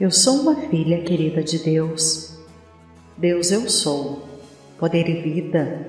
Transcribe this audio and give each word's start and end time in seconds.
Eu 0.00 0.12
sou 0.12 0.42
uma 0.42 0.54
filha 0.68 1.02
querida 1.02 1.42
de 1.42 1.58
Deus. 1.58 2.38
Deus 3.16 3.50
eu 3.50 3.68
sou, 3.68 4.22
poder 4.78 5.08
e 5.08 5.20
vida, 5.22 5.88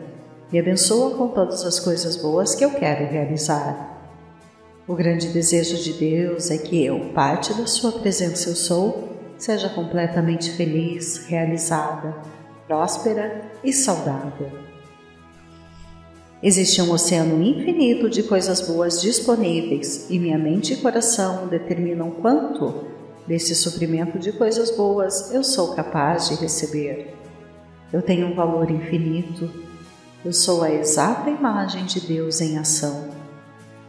me 0.51 0.59
abençoa 0.59 1.15
com 1.15 1.27
todas 1.27 1.63
as 1.63 1.79
coisas 1.79 2.15
boas 2.15 2.55
que 2.55 2.65
eu 2.65 2.71
quero 2.71 3.05
realizar. 3.05 4.01
O 4.87 4.95
grande 4.95 5.27
desejo 5.27 5.77
de 5.77 5.93
Deus 5.93 6.49
é 6.49 6.57
que 6.57 6.83
eu, 6.83 7.11
parte 7.13 7.53
da 7.53 7.67
Sua 7.67 7.91
presença 7.91 8.49
eu 8.49 8.55
sou, 8.55 9.09
seja 9.37 9.69
completamente 9.69 10.53
feliz, 10.53 11.27
realizada, 11.27 12.17
próspera 12.65 13.43
e 13.63 13.71
saudável. 13.71 14.49
Existe 16.41 16.81
um 16.81 16.91
oceano 16.91 17.43
infinito 17.43 18.09
de 18.09 18.23
coisas 18.23 18.59
boas 18.59 19.03
disponíveis 19.03 20.09
e 20.09 20.17
minha 20.17 20.39
mente 20.39 20.73
e 20.73 20.77
coração 20.77 21.47
determinam 21.47 22.09
quanto 22.09 22.97
desse 23.29 23.53
suprimento 23.53 24.17
de 24.17 24.31
coisas 24.31 24.75
boas 24.75 25.31
eu 25.31 25.43
sou 25.43 25.75
capaz 25.75 26.29
de 26.29 26.35
receber. 26.35 27.13
Eu 27.93 28.01
tenho 28.01 28.25
um 28.25 28.33
valor 28.33 28.71
infinito. 28.71 29.47
Eu 30.25 30.33
sou 30.33 30.63
a 30.63 30.71
exata 30.71 31.29
imagem 31.29 31.85
de 31.85 32.01
Deus 32.01 32.41
em 32.41 32.57
ação. 32.57 33.07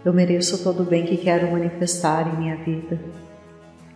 Eu 0.05 0.12
mereço 0.12 0.62
todo 0.62 0.82
o 0.82 0.87
bem 0.87 1.06
que 1.06 1.16
quero 1.16 1.51
manifestar 1.51 2.29
em 2.29 2.38
minha 2.38 2.56
vida. 2.56 3.01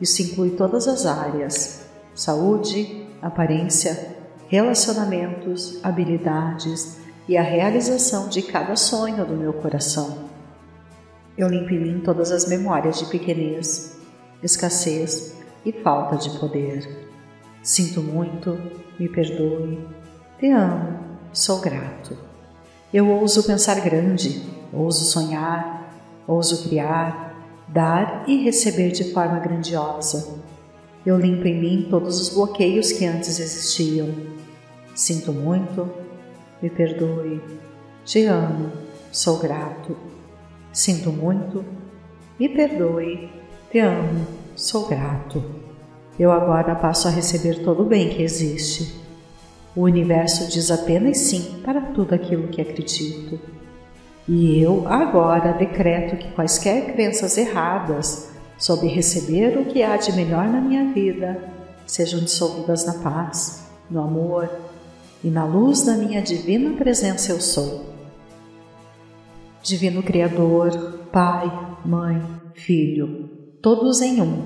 Isso 0.00 0.22
inclui 0.22 0.50
todas 0.52 0.88
as 0.88 1.04
áreas: 1.04 1.90
saúde, 2.14 3.06
aparência, 3.20 4.16
relacionamentos, 4.48 5.78
habilidades 5.82 7.00
e 7.28 7.36
a 7.36 7.42
realização 7.42 8.30
de 8.30 8.40
cada 8.40 8.76
sonho 8.76 9.26
do 9.26 9.36
meu 9.36 9.52
coração. 9.52 10.24
Eu 11.36 11.48
limpo 11.48 11.74
em 11.74 11.80
mim 11.80 12.00
todas 12.00 12.32
as 12.32 12.48
memórias 12.48 12.98
de 12.98 13.06
pequenez, 13.06 14.03
escassez 14.44 15.34
e 15.64 15.72
falta 15.72 16.16
de 16.16 16.38
poder. 16.38 17.08
Sinto 17.62 18.02
muito, 18.02 18.58
me 18.98 19.08
perdoe, 19.08 19.86
te 20.38 20.50
amo, 20.50 20.98
sou 21.32 21.60
grato. 21.60 22.16
Eu 22.92 23.08
ouso 23.10 23.42
pensar 23.44 23.80
grande, 23.80 24.42
ouso 24.72 25.04
sonhar, 25.04 25.90
ouso 26.26 26.68
criar, 26.68 27.34
dar 27.68 28.24
e 28.28 28.44
receber 28.44 28.90
de 28.90 29.12
forma 29.12 29.38
grandiosa. 29.38 30.38
Eu 31.04 31.18
limpo 31.18 31.46
em 31.46 31.60
mim 31.60 31.86
todos 31.90 32.20
os 32.20 32.28
bloqueios 32.28 32.92
que 32.92 33.06
antes 33.06 33.40
existiam. 33.40 34.08
Sinto 34.94 35.32
muito, 35.32 35.90
me 36.62 36.70
perdoe, 36.70 37.42
te 38.04 38.26
amo, 38.26 38.70
sou 39.10 39.38
grato. 39.38 39.96
Sinto 40.72 41.10
muito, 41.10 41.64
me 42.38 42.48
perdoe, 42.48 43.30
te 43.74 43.80
amo, 43.80 44.24
sou 44.54 44.86
grato. 44.86 45.42
Eu 46.16 46.30
agora 46.30 46.76
passo 46.76 47.08
a 47.08 47.10
receber 47.10 47.64
todo 47.64 47.82
o 47.82 47.86
bem 47.86 48.08
que 48.08 48.22
existe. 48.22 49.02
O 49.74 49.80
universo 49.80 50.48
diz 50.48 50.70
apenas 50.70 51.18
sim 51.18 51.60
para 51.64 51.80
tudo 51.80 52.14
aquilo 52.14 52.46
que 52.46 52.60
acredito. 52.60 53.40
E 54.28 54.62
eu 54.62 54.86
agora 54.86 55.54
decreto 55.54 56.16
que 56.16 56.30
quaisquer 56.34 56.94
crenças 56.94 57.36
erradas 57.36 58.30
sobre 58.56 58.86
receber 58.86 59.58
o 59.58 59.64
que 59.64 59.82
há 59.82 59.96
de 59.96 60.12
melhor 60.12 60.46
na 60.46 60.60
minha 60.60 60.92
vida 60.92 61.42
sejam 61.84 62.20
dissolvidas 62.20 62.86
na 62.86 62.94
paz, 62.94 63.68
no 63.90 64.00
amor 64.00 64.48
e 65.24 65.28
na 65.28 65.44
luz 65.44 65.82
da 65.82 65.96
minha 65.96 66.22
divina 66.22 66.76
presença 66.76 67.32
eu 67.32 67.40
sou. 67.40 67.86
Divino 69.64 70.00
Criador, 70.00 71.00
Pai, 71.10 71.50
Mãe, 71.84 72.22
Filho, 72.54 73.23
todos 73.64 74.02
em 74.02 74.20
um. 74.20 74.42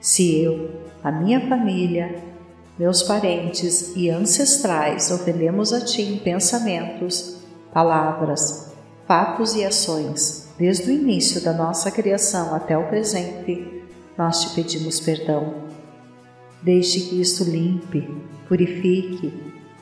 Se 0.00 0.40
eu, 0.40 0.70
a 1.04 1.12
minha 1.12 1.46
família, 1.50 2.24
meus 2.78 3.02
parentes 3.02 3.94
e 3.94 4.08
ancestrais 4.08 5.10
ofendemos 5.10 5.70
a 5.70 5.82
Ti 5.82 6.00
em 6.00 6.18
pensamentos, 6.18 7.40
palavras, 7.74 8.72
fatos 9.06 9.54
e 9.54 9.66
ações, 9.66 10.48
desde 10.58 10.88
o 10.88 10.94
início 10.94 11.42
da 11.42 11.52
nossa 11.52 11.90
criação 11.90 12.54
até 12.54 12.78
o 12.78 12.88
presente, 12.88 13.82
nós 14.16 14.40
te 14.40 14.54
pedimos 14.54 14.98
perdão. 14.98 15.52
Deixe 16.62 17.00
que 17.00 17.20
isto 17.20 17.44
limpe, 17.44 18.08
purifique, 18.48 19.30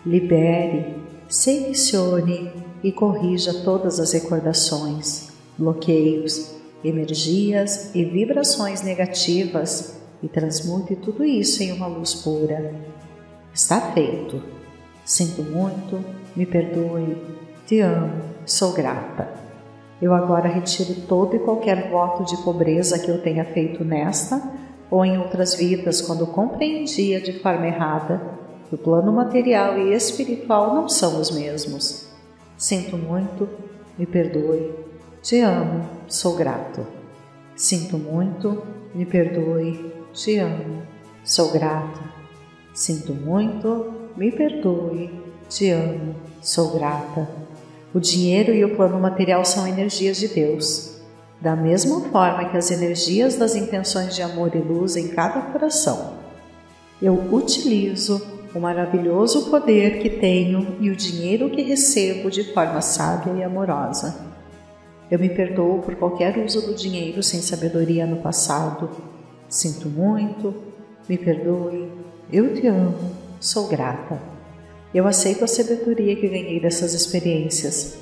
libere, 0.04 0.96
selecione 1.28 2.50
e 2.82 2.90
corrija 2.90 3.62
todas 3.62 4.00
as 4.00 4.12
recordações, 4.12 5.28
bloqueios, 5.56 6.56
energias 6.88 7.94
e 7.94 8.04
vibrações 8.04 8.82
negativas 8.82 10.00
e 10.22 10.28
transmute 10.28 10.96
tudo 10.96 11.24
isso 11.24 11.62
em 11.62 11.72
uma 11.72 11.86
luz 11.86 12.14
pura. 12.14 12.74
Está 13.52 13.80
feito. 13.92 14.42
Sinto 15.04 15.42
muito, 15.42 16.04
me 16.34 16.44
perdoe, 16.44 17.16
te 17.66 17.80
amo, 17.80 18.22
sou 18.44 18.72
grata. 18.72 19.28
Eu 20.00 20.12
agora 20.12 20.48
retiro 20.48 20.94
todo 21.08 21.36
e 21.36 21.38
qualquer 21.38 21.90
voto 21.90 22.24
de 22.24 22.36
pobreza 22.42 22.98
que 22.98 23.10
eu 23.10 23.22
tenha 23.22 23.44
feito 23.44 23.84
nesta 23.84 24.42
ou 24.90 25.04
em 25.04 25.18
outras 25.18 25.54
vidas 25.54 26.00
quando 26.00 26.26
compreendia 26.26 27.20
de 27.20 27.40
forma 27.40 27.66
errada 27.66 28.20
que 28.68 28.74
o 28.74 28.78
plano 28.78 29.12
material 29.12 29.78
e 29.78 29.94
espiritual 29.94 30.74
não 30.74 30.88
são 30.88 31.20
os 31.20 31.30
mesmos. 31.30 32.08
Sinto 32.58 32.96
muito, 32.96 33.48
me 33.98 34.06
perdoe, 34.06 34.85
te 35.26 35.40
amo, 35.40 35.84
sou 36.06 36.36
grato. 36.36 36.86
Sinto 37.56 37.98
muito, 37.98 38.62
me 38.94 39.04
perdoe, 39.04 39.92
te 40.12 40.38
amo, 40.38 40.82
sou 41.24 41.50
grata. 41.50 42.00
Sinto 42.72 43.12
muito, 43.12 43.92
me 44.16 44.30
perdoe, 44.30 45.10
te 45.48 45.68
amo, 45.70 46.14
sou 46.40 46.70
grata. 46.78 47.28
O 47.92 47.98
dinheiro 47.98 48.54
e 48.54 48.64
o 48.64 48.76
plano 48.76 49.00
material 49.00 49.44
são 49.44 49.66
energias 49.66 50.16
de 50.16 50.28
Deus, 50.28 51.00
da 51.40 51.56
mesma 51.56 52.02
forma 52.02 52.48
que 52.48 52.56
as 52.56 52.70
energias 52.70 53.34
das 53.34 53.56
intenções 53.56 54.14
de 54.14 54.22
amor 54.22 54.54
e 54.54 54.60
luz 54.60 54.94
em 54.94 55.08
cada 55.08 55.40
coração. 55.40 56.18
Eu 57.02 57.14
utilizo 57.32 58.24
o 58.54 58.60
maravilhoso 58.60 59.50
poder 59.50 59.98
que 59.98 60.08
tenho 60.08 60.76
e 60.78 60.88
o 60.88 60.94
dinheiro 60.94 61.50
que 61.50 61.62
recebo 61.62 62.30
de 62.30 62.54
forma 62.54 62.80
sábia 62.80 63.32
e 63.32 63.42
amorosa. 63.42 64.35
Eu 65.10 65.18
me 65.18 65.28
perdoo 65.28 65.80
por 65.82 65.94
qualquer 65.96 66.38
uso 66.38 66.66
do 66.66 66.74
dinheiro 66.74 67.22
sem 67.22 67.40
sabedoria 67.40 68.06
no 68.06 68.16
passado 68.16 68.90
Sinto 69.48 69.88
muito, 69.88 70.54
me 71.08 71.16
perdoe, 71.16 71.88
eu 72.32 72.52
te 72.52 72.66
amo, 72.66 73.12
sou 73.40 73.68
grata. 73.68 74.20
Eu 74.92 75.06
aceito 75.06 75.44
a 75.44 75.46
sabedoria 75.46 76.16
que 76.16 76.28
ganhei 76.28 76.58
dessas 76.58 76.94
experiências. 76.94 77.96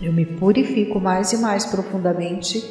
Eu 0.00 0.12
me 0.12 0.24
purifico 0.24 1.00
mais 1.00 1.32
e 1.32 1.38
mais 1.38 1.66
profundamente 1.66 2.62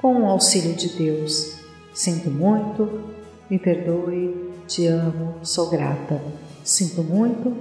com 0.00 0.22
o 0.22 0.26
auxílio 0.26 0.74
de 0.74 0.88
Deus. 0.88 1.60
Sinto 1.94 2.30
muito, 2.30 3.00
me 3.48 3.58
perdoe, 3.58 4.34
te 4.66 4.86
amo, 4.86 5.36
sou 5.42 5.70
grata. 5.70 6.20
Sinto 6.64 7.02
muito, 7.02 7.56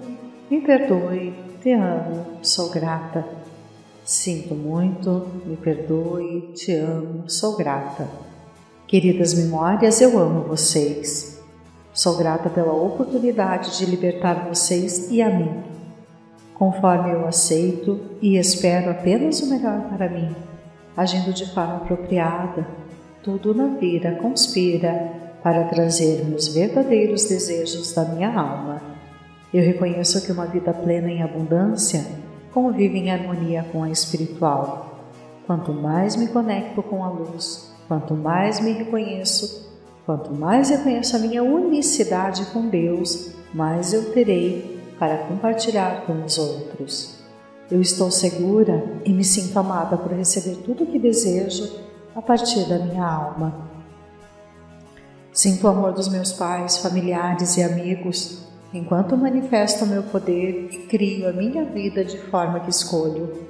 me 0.50 0.62
perdoe, 0.62 1.34
te 1.62 1.74
amo, 1.74 2.40
sou 2.42 2.72
grata. 2.72 3.24
Sinto 4.09 4.56
muito, 4.56 5.28
me 5.46 5.56
perdoe, 5.56 6.52
te 6.56 6.74
amo, 6.74 7.30
sou 7.30 7.56
grata. 7.56 8.09
Queridas 8.88 9.36
memórias, 9.36 10.02
eu 10.02 10.18
amo 10.18 10.47
vocês. 10.47 11.40
Sou 11.94 12.18
grata 12.18 12.50
pela 12.50 12.74
oportunidade 12.74 13.78
de 13.78 13.86
libertar 13.86 14.50
vocês 14.50 15.12
e 15.12 15.22
a 15.22 15.30
mim. 15.30 15.62
Conforme 16.56 17.12
eu 17.12 17.28
aceito 17.28 18.00
e 18.19 18.36
espero 18.36 18.90
apenas 18.90 19.42
o 19.42 19.50
melhor 19.52 19.81
para 19.90 20.09
mim, 20.09 20.36
agindo 20.98 21.31
de 21.31 21.46
forma 21.53 21.75
apropriada, 21.75 22.68
tudo 23.22 23.53
na 23.53 23.68
vida 23.75 24.14
conspira 24.14 25.38
para 25.44 25.66
trazer-me 25.66 26.34
os 26.34 26.48
verdadeiros 26.48 27.25
desejos 27.25 27.94
da 27.94 28.06
minha 28.06 28.36
alma. 28.36 28.81
Eu 29.54 29.63
reconheço 29.63 30.25
que 30.25 30.31
uma 30.31 30.48
vida 30.48 30.74
plena 30.74 31.12
em 31.12 31.22
abundância 31.22 32.28
convive 32.62 32.98
em 32.98 33.12
harmonia 33.12 33.66
com 33.72 33.84
a 33.84 33.90
espiritual. 33.90 35.00
Quanto 35.48 35.74
mais 35.74 36.16
me 36.16 36.28
conecto 36.28 36.84
com 36.84 37.04
a 37.04 37.10
luz, 37.10 37.70
Quanto 37.90 38.14
mais 38.14 38.60
me 38.60 38.72
reconheço, 38.72 39.68
quanto 40.06 40.32
mais 40.32 40.70
reconheço 40.70 41.16
a 41.16 41.20
minha 41.20 41.44
unicidade 41.44 42.46
com 42.54 42.68
Deus, 42.68 43.32
mais 43.52 43.94
eu 43.94 44.14
terei 44.14 44.80
para 45.00 45.18
compartilhar 45.18 46.06
com 46.06 46.24
os 46.24 46.38
outros. 46.38 47.16
Eu 47.72 47.82
estou 47.82 48.12
segura 48.12 49.02
e 49.04 49.12
me 49.12 49.24
sinto 49.24 49.58
amada 49.58 49.98
por 49.98 50.12
receber 50.12 50.58
tudo 50.58 50.84
o 50.84 50.86
que 50.86 51.00
desejo 51.00 51.68
a 52.16 52.22
partir 52.22 52.70
da 52.70 52.78
minha 52.78 53.04
alma. 53.04 53.68
Sinto 55.34 55.66
o 55.66 55.70
amor 55.72 55.92
dos 55.92 56.10
meus 56.10 56.32
pais, 56.32 56.78
familiares 56.78 57.58
e 57.58 57.64
amigos 57.64 58.49
enquanto 58.74 59.18
manifesto 59.18 59.86
o 59.86 59.88
meu 59.88 60.04
poder 60.04 60.69
e 60.71 60.77
crio 60.88 61.27
a 61.27 61.33
minha 61.33 61.66
vida 61.66 62.04
de 62.04 62.18
forma 62.18 62.60
que 62.60 62.69
escolho. 62.69 63.48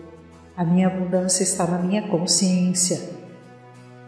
A 0.56 0.64
minha 0.64 0.88
abundância 0.88 1.44
está 1.44 1.66
na 1.66 1.78
minha 1.78 2.08
consciência 2.08 3.18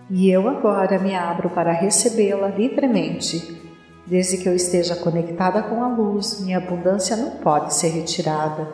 e 0.09 0.29
eu 0.29 0.49
agora 0.49 0.99
me 0.99 1.15
abro 1.15 1.49
para 1.49 1.71
recebê-la 1.71 2.49
livremente, 2.49 3.61
Desde 4.05 4.37
que 4.37 4.49
eu 4.49 4.53
esteja 4.53 4.95
conectada 4.95 5.61
com 5.61 5.81
a 5.81 5.87
luz, 5.87 6.41
minha 6.41 6.57
abundância 6.57 7.15
não 7.15 7.31
pode 7.37 7.73
ser 7.73 7.89
retirada. 7.89 8.67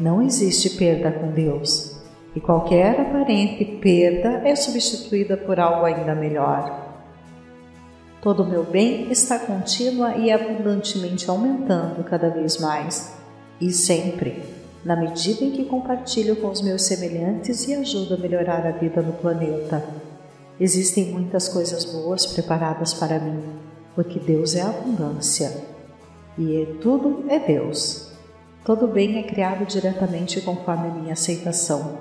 Não 0.00 0.20
existe 0.20 0.70
perda 0.70 1.12
com 1.12 1.28
Deus, 1.28 2.02
e 2.34 2.40
qualquer 2.40 3.00
aparente 3.00 3.64
perda 3.64 4.42
é 4.44 4.56
substituída 4.56 5.36
por 5.36 5.60
algo 5.60 5.84
ainda 5.84 6.12
melhor. 6.12 6.83
Todo 8.24 8.42
o 8.42 8.46
meu 8.46 8.64
bem 8.64 9.12
está 9.12 9.38
contínua 9.38 10.16
e 10.16 10.32
abundantemente 10.32 11.28
aumentando 11.28 12.02
cada 12.04 12.30
vez 12.30 12.56
mais, 12.56 13.12
e 13.60 13.70
sempre, 13.70 14.42
na 14.82 14.96
medida 14.96 15.44
em 15.44 15.50
que 15.50 15.66
compartilho 15.66 16.34
com 16.36 16.48
os 16.48 16.62
meus 16.62 16.84
semelhantes 16.84 17.68
e 17.68 17.74
ajudo 17.74 18.14
a 18.14 18.16
melhorar 18.16 18.66
a 18.66 18.70
vida 18.70 19.02
no 19.02 19.12
planeta. 19.12 19.84
Existem 20.58 21.12
muitas 21.12 21.50
coisas 21.50 21.84
boas 21.84 22.24
preparadas 22.24 22.94
para 22.94 23.18
mim, 23.18 23.42
porque 23.94 24.18
Deus 24.18 24.54
é 24.54 24.62
abundância. 24.62 25.54
E 26.38 26.62
é, 26.62 26.64
tudo 26.80 27.26
é 27.28 27.38
Deus. 27.38 28.10
Todo 28.64 28.88
bem 28.88 29.18
é 29.18 29.22
criado 29.22 29.66
diretamente 29.66 30.40
conforme 30.40 30.88
a 30.88 30.94
minha 30.94 31.12
aceitação. 31.12 31.98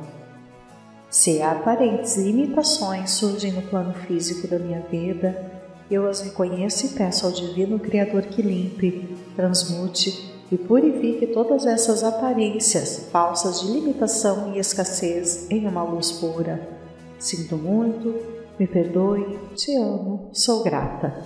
Se 1.09 1.41
aparentes 1.41 2.15
limitações 2.15 3.11
surgem 3.11 3.51
no 3.51 3.63
plano 3.63 3.93
físico 3.93 4.47
da 4.47 4.57
minha 4.57 4.79
vida, 4.89 5.52
eu 5.93 6.07
as 6.07 6.21
reconheço 6.21 6.85
e 6.85 6.89
peço 6.89 7.25
ao 7.25 7.31
Divino 7.31 7.79
Criador 7.79 8.23
que 8.23 8.41
limpe, 8.41 9.15
transmute 9.35 10.33
e 10.51 10.57
purifique 10.57 11.27
todas 11.27 11.65
essas 11.65 12.03
aparências 12.03 13.07
falsas 13.11 13.61
de 13.61 13.71
limitação 13.71 14.53
e 14.53 14.59
escassez 14.59 15.49
em 15.49 15.67
uma 15.67 15.83
luz 15.83 16.11
pura. 16.11 16.69
Sinto 17.17 17.55
muito, 17.55 18.13
me 18.59 18.67
perdoe, 18.67 19.39
te 19.55 19.75
amo, 19.75 20.29
sou 20.33 20.63
grata. 20.63 21.23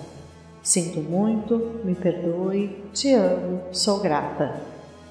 Sinto 0.61 0.99
muito, 0.99 1.81
me 1.83 1.95
perdoe, 1.95 2.83
te 2.93 3.13
amo, 3.13 3.61
sou 3.71 3.99
grata. 3.99 4.61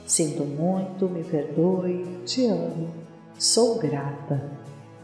Sinto 0.06 0.44
muito, 0.44 1.08
me 1.08 1.24
perdoe, 1.24 2.04
te 2.24 2.46
amo, 2.46 2.88
sou 3.38 3.78
grata. 3.78 4.50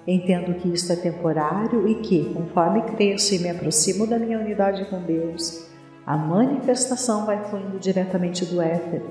Entendo 0.07 0.55
que 0.55 0.69
isto 0.69 0.93
é 0.93 0.97
temporário 0.97 1.87
e 1.87 1.95
que, 1.97 2.35
conforme 2.35 2.83
cresço 2.83 3.35
e 3.35 3.39
me 3.39 3.51
aproximo 3.51 4.07
da 4.07 4.19
minha 4.19 4.39
unidade 4.39 4.85
com 4.87 5.01
Deus, 5.01 5.65
a 6.05 6.17
manifestação 6.17 7.25
vai 7.25 7.45
fluindo 7.45 7.79
diretamente 7.79 8.45
do 8.45 8.61
éter, 8.61 9.03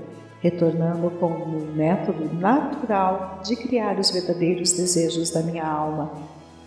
retornando 0.42 1.10
como 1.12 1.46
um 1.46 1.74
método 1.74 2.34
natural 2.36 3.40
de 3.46 3.56
criar 3.56 3.98
os 4.00 4.12
verdadeiros 4.12 4.74
desejos 4.74 5.32
da 5.32 5.42
minha 5.42 5.66
alma 5.66 6.12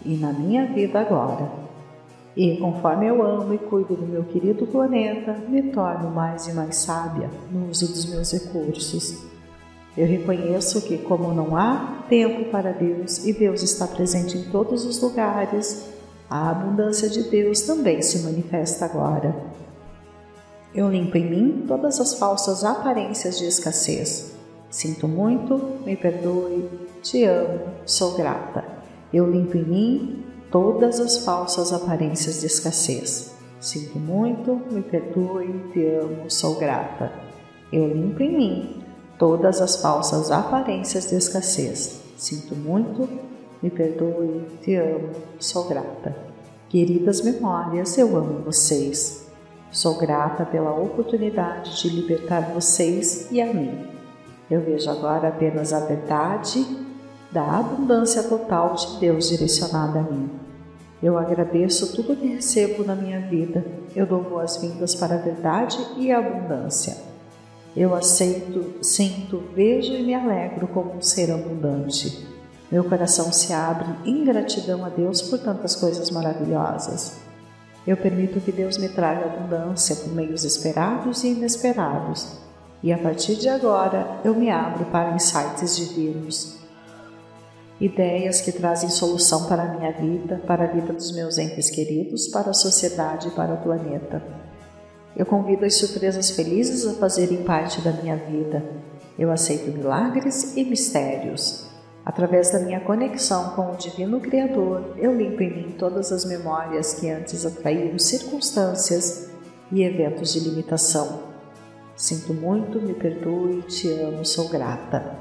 e 0.02 0.16
na 0.16 0.32
minha 0.32 0.64
vida 0.66 1.00
agora. 1.00 1.46
E 2.34 2.56
conforme 2.56 3.06
eu 3.06 3.22
amo 3.22 3.52
e 3.52 3.58
cuido 3.58 3.94
do 3.94 4.06
meu 4.06 4.24
querido 4.24 4.66
planeta, 4.66 5.34
me 5.48 5.64
torno 5.64 6.10
mais 6.10 6.48
e 6.48 6.52
mais 6.54 6.76
sábia 6.76 7.30
no 7.50 7.68
uso 7.68 7.86
dos 7.88 8.06
meus 8.06 8.32
recursos 8.32 9.33
eu 9.96 10.06
reconheço 10.06 10.82
que, 10.82 10.98
como 10.98 11.32
não 11.32 11.56
há 11.56 12.04
tempo 12.08 12.50
para 12.50 12.72
Deus 12.72 13.24
e 13.24 13.32
Deus 13.32 13.62
está 13.62 13.86
presente 13.86 14.36
em 14.36 14.50
todos 14.50 14.84
os 14.84 15.00
lugares, 15.00 15.88
a 16.28 16.50
abundância 16.50 17.08
de 17.08 17.22
Deus 17.30 17.60
também 17.60 18.02
se 18.02 18.20
manifesta 18.20 18.84
agora. 18.84 19.34
Eu 20.74 20.90
limpo 20.90 21.16
em 21.16 21.30
mim 21.30 21.64
todas 21.68 22.00
as 22.00 22.14
falsas 22.14 22.64
aparências 22.64 23.38
de 23.38 23.46
escassez. 23.46 24.34
Sinto 24.68 25.06
muito, 25.06 25.56
me 25.86 25.94
perdoe, 25.94 26.68
te 27.00 27.22
amo, 27.22 27.60
sou 27.86 28.16
grata. 28.16 28.64
Eu 29.12 29.30
limpo 29.30 29.56
em 29.56 29.64
mim 29.64 30.24
todas 30.50 30.98
as 30.98 31.18
falsas 31.18 31.72
aparências 31.72 32.40
de 32.40 32.46
escassez. 32.46 33.32
Sinto 33.60 34.00
muito, 34.00 34.60
me 34.72 34.82
perdoe, 34.82 35.70
te 35.72 35.86
amo, 35.86 36.28
sou 36.28 36.56
grata. 36.56 37.12
Eu 37.72 37.86
limpo 37.86 38.20
em 38.20 38.36
mim 38.36 38.83
todas 39.18 39.60
as 39.60 39.76
falsas 39.76 40.30
aparências 40.30 41.08
de 41.08 41.16
escassez. 41.16 42.02
Sinto 42.16 42.54
muito, 42.54 43.08
me 43.62 43.70
perdoe, 43.70 44.46
te 44.62 44.74
amo, 44.74 45.10
sou 45.38 45.64
grata. 45.64 46.16
Queridas 46.68 47.22
memórias, 47.22 47.96
eu 47.98 48.16
amo 48.16 48.42
vocês. 48.44 49.26
Sou 49.70 49.96
grata 49.96 50.44
pela 50.44 50.72
oportunidade 50.72 51.80
de 51.80 51.88
libertar 51.88 52.52
vocês 52.52 53.28
e 53.30 53.40
a 53.40 53.52
mim. 53.52 53.86
Eu 54.50 54.60
vejo 54.60 54.90
agora 54.90 55.28
apenas 55.28 55.72
a 55.72 55.80
verdade 55.80 56.64
da 57.32 57.58
abundância 57.58 58.22
total 58.22 58.74
de 58.74 58.98
Deus 59.00 59.28
direcionada 59.28 60.00
a 60.00 60.02
mim. 60.02 60.30
Eu 61.02 61.18
agradeço 61.18 61.94
tudo 61.94 62.16
que 62.16 62.28
recebo 62.28 62.84
na 62.84 62.94
minha 62.94 63.20
vida. 63.20 63.64
Eu 63.94 64.06
dou 64.06 64.22
boas-vindas 64.22 64.94
para 64.94 65.16
a 65.16 65.18
verdade 65.18 65.76
e 65.96 66.12
a 66.12 66.18
abundância. 66.18 67.13
Eu 67.76 67.92
aceito, 67.92 68.74
sinto, 68.82 69.42
vejo 69.52 69.92
e 69.92 70.02
me 70.02 70.14
alegro 70.14 70.68
como 70.68 70.94
um 70.94 71.02
ser 71.02 71.32
abundante. 71.32 72.24
Meu 72.70 72.84
coração 72.84 73.32
se 73.32 73.52
abre 73.52 73.88
em 74.04 74.24
gratidão 74.24 74.84
a 74.84 74.88
Deus 74.88 75.20
por 75.22 75.40
tantas 75.40 75.74
coisas 75.74 76.10
maravilhosas. 76.10 77.18
Eu 77.86 77.96
permito 77.96 78.40
que 78.40 78.52
Deus 78.52 78.78
me 78.78 78.88
traga 78.88 79.26
abundância 79.26 79.96
por 79.96 80.12
meios 80.12 80.44
esperados 80.44 81.24
e 81.24 81.28
inesperados. 81.28 82.38
E 82.82 82.92
a 82.92 82.98
partir 82.98 83.34
de 83.36 83.48
agora 83.48 84.20
eu 84.24 84.34
me 84.34 84.50
abro 84.50 84.86
para 84.86 85.14
insights 85.14 85.76
divinos. 85.76 86.58
Ideias 87.80 88.40
que 88.40 88.52
trazem 88.52 88.88
solução 88.88 89.46
para 89.46 89.64
a 89.64 89.74
minha 89.74 89.92
vida, 89.92 90.40
para 90.46 90.64
a 90.64 90.68
vida 90.68 90.92
dos 90.92 91.10
meus 91.12 91.38
entes 91.38 91.70
queridos, 91.70 92.28
para 92.28 92.50
a 92.50 92.54
sociedade 92.54 93.28
e 93.28 93.30
para 93.32 93.54
o 93.54 93.62
planeta. 93.62 94.43
Eu 95.16 95.24
convido 95.24 95.64
as 95.64 95.76
surpresas 95.76 96.30
felizes 96.30 96.84
a 96.86 96.94
fazerem 96.94 97.44
parte 97.44 97.80
da 97.80 97.92
minha 97.92 98.16
vida. 98.16 98.64
Eu 99.16 99.30
aceito 99.30 99.70
milagres 99.70 100.56
e 100.56 100.64
mistérios. 100.64 101.70
Através 102.04 102.50
da 102.50 102.58
minha 102.58 102.80
conexão 102.80 103.50
com 103.50 103.72
o 103.72 103.76
Divino 103.76 104.20
Criador, 104.20 104.94
eu 104.98 105.16
limpo 105.16 105.42
em 105.42 105.50
mim 105.50 105.74
todas 105.78 106.10
as 106.10 106.24
memórias 106.24 106.94
que 106.94 107.08
antes 107.08 107.46
atraíram 107.46 107.98
circunstâncias 107.98 109.30
e 109.70 109.82
eventos 109.82 110.32
de 110.32 110.40
limitação. 110.40 111.32
Sinto 111.96 112.34
muito, 112.34 112.80
me 112.80 112.92
perdoe, 112.92 113.62
te 113.62 113.88
amo, 113.88 114.24
sou 114.24 114.48
grata. 114.48 115.16